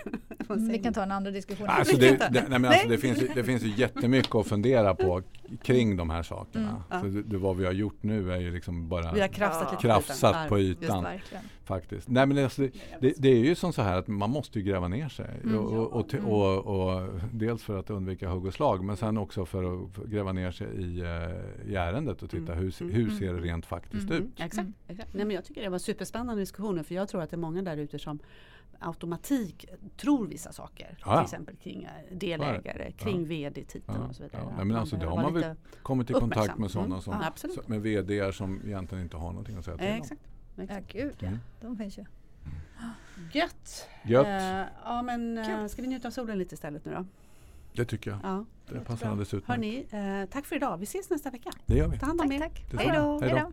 Mm, 0.49 0.67
Vi 0.67 0.80
kan 0.80 0.93
ta 0.93 1.04
en 1.04 1.12
andra 1.12 1.32
diskussion. 1.32 1.67
Alltså 1.69 1.97
det, 1.97 2.12
det, 2.32 2.45
nej 2.49 2.60
men 2.60 2.65
alltså 2.65 2.88
det, 2.88 2.97
finns 2.97 3.19
det 3.36 3.43
finns 3.43 3.63
ju 3.63 3.73
jättemycket 3.75 4.36
att 4.36 4.47
fundera 4.47 4.95
på 4.95 5.21
kring 5.63 5.97
de 5.97 6.10
här 6.10 6.23
sakerna. 6.23 6.69
Mm, 6.69 6.82
ja. 6.89 6.99
För 6.99 7.08
det, 7.08 7.23
det, 7.23 7.38
vad 7.38 7.58
vi 7.58 7.65
har 7.65 7.71
gjort 7.71 8.04
nu 8.04 8.32
är 8.34 8.38
ju 8.38 8.51
liksom 8.51 8.89
bara 8.89 9.13
Vi 9.13 9.21
har 9.21 9.28
krafsat 9.28 9.67
Ja. 9.71 9.78
krafsat 9.80 10.49
på 10.49 10.60
Just 10.60 10.84
ytan. 10.84 11.04
Verkligen. 11.04 11.43
Faktiskt. 11.65 12.08
Nej, 12.10 12.25
men 12.25 12.43
alltså, 12.43 12.62
det, 12.62 12.71
det, 12.99 13.13
det 13.17 13.30
är 13.30 13.38
ju 13.45 13.56
som 13.56 13.73
så 13.73 13.82
här 13.82 13.97
att 13.97 14.08
man 14.08 14.30
måste 14.30 14.60
ju 14.60 14.65
gräva 14.65 14.88
ner 14.88 15.10
sig. 15.10 15.30
Mm. 15.43 15.58
Och, 15.58 15.71
och, 15.73 15.93
och, 15.93 16.13
Mm. 16.13 16.25
och, 16.25 16.58
och, 16.95 17.10
dels 17.34 17.63
för 17.63 17.80
att 17.80 17.89
undvika 17.89 18.30
hugg 18.30 18.45
och 18.45 18.54
slag 18.54 18.84
men 18.84 18.97
sen 18.97 19.17
också 19.17 19.45
för 19.45 19.84
att 19.84 19.95
gräva 20.06 20.32
ner 20.32 20.51
sig 20.51 20.67
i, 20.67 20.99
eh, 20.99 21.71
i 21.71 21.75
ärendet 21.75 22.23
och 22.23 22.30
titta 22.30 22.51
Mm. 22.54 22.58
hur, 22.63 22.82
Mm. 22.82 22.93
hur 22.95 23.10
ser 23.10 23.34
det 23.34 23.39
rent 23.39 23.65
faktiskt 23.65 24.10
Mm. 24.10 24.23
ut. 24.23 24.30
Exakt. 24.39 24.58
Mm. 24.67 24.73
exakt. 24.88 25.13
Nej, 25.13 25.25
men 25.25 25.36
jag 25.36 25.45
tycker 25.45 25.62
det 25.62 25.69
var 25.69 25.78
superspännande 25.78 26.41
diskussioner 26.41 26.84
för 26.84 26.95
jag 26.95 27.10
tror 27.10 27.21
att 27.21 27.30
det 27.30 27.36
är 27.36 27.39
många 27.39 27.62
där 27.62 27.78
ute 27.78 27.99
som 27.99 28.19
automatik 28.80 29.65
tror 29.97 30.28
vissa 30.28 30.51
saker. 30.51 30.97
Ja. 31.06 31.15
Till 31.15 31.23
exempel 31.23 31.56
kring 31.56 31.84
eh, 31.84 32.17
delägare, 32.17 32.91
kring 32.91 33.21
Ja. 33.21 33.28
vD-titeln 33.28 33.97
Ja, 34.01 34.08
och 34.10 34.15
så 34.15 34.23
vidare. 34.23 34.41
ja. 34.58 34.63
Men 34.63 34.75
alltså, 34.78 34.95
det 34.95 35.06
har 35.06 35.21
man 35.21 35.34
lite- 35.34 35.56
Kommit 35.84 36.10
i 36.10 36.13
kontakt 36.13 36.58
med 36.58 36.71
sådana 36.71 37.01
Mm. 37.08 37.32
som, 37.36 37.49
med 37.67 37.82
VD 37.82 38.34
som 38.34 38.62
egentligen 38.65 39.04
inte 39.04 39.17
har 39.17 39.30
någonting 39.30 39.56
att 39.58 39.65
säga 39.65 39.78
till 39.78 39.88
Eh, 39.88 39.93
om. 39.93 39.97
Exakt. 40.01 40.21
Ja 40.56 40.63
exakt. 40.63 40.91
gud 40.94 41.15
ja. 41.20 41.28
Mm. 41.28 41.39
De 41.62 41.78
finns 41.78 41.98
ju. 41.98 42.06
Gött! 43.34 43.88
Gött, 44.04 44.28
Eh, 44.28 44.63
ja 44.86 45.02
men 45.02 45.44
Kul. 45.46 45.70
ska 45.70 45.82
vi 45.82 45.88
njuta 45.88 46.08
av 46.08 46.12
solen 46.12 46.38
lite 46.38 46.54
istället 46.56 46.86
nu 46.86 46.91
då? 46.94 47.06
det 47.74 47.86
tycker 47.86 48.12
jag. 48.12 48.20
Ja. 48.24 48.46
Det 48.74 48.80
passar 48.80 49.08
alldeles 49.08 49.34
utmärkt. 49.34 49.48
Hörni, 49.48 49.86
eh, 50.24 50.30
tack 50.30 50.46
för 50.46 50.56
idag. 50.56 50.78
Vi 50.78 50.84
ses 50.84 51.10
nästa 51.10 51.30
vecka. 51.30 51.50
Det 51.65 51.76
gör 51.78 51.88
vi. 51.88 52.00
Ta 52.00 52.06
hand 52.06 52.22
om 52.22 52.28
Tack 52.30 52.36
er. 52.36 52.39
tack. 52.39 52.62
Detsamma. 52.72 52.82
Hej 52.91 53.00
då. 53.02 53.20
Hej 53.20 53.30
då. 53.30 53.36
Hej 53.36 53.46
då. 53.46 53.52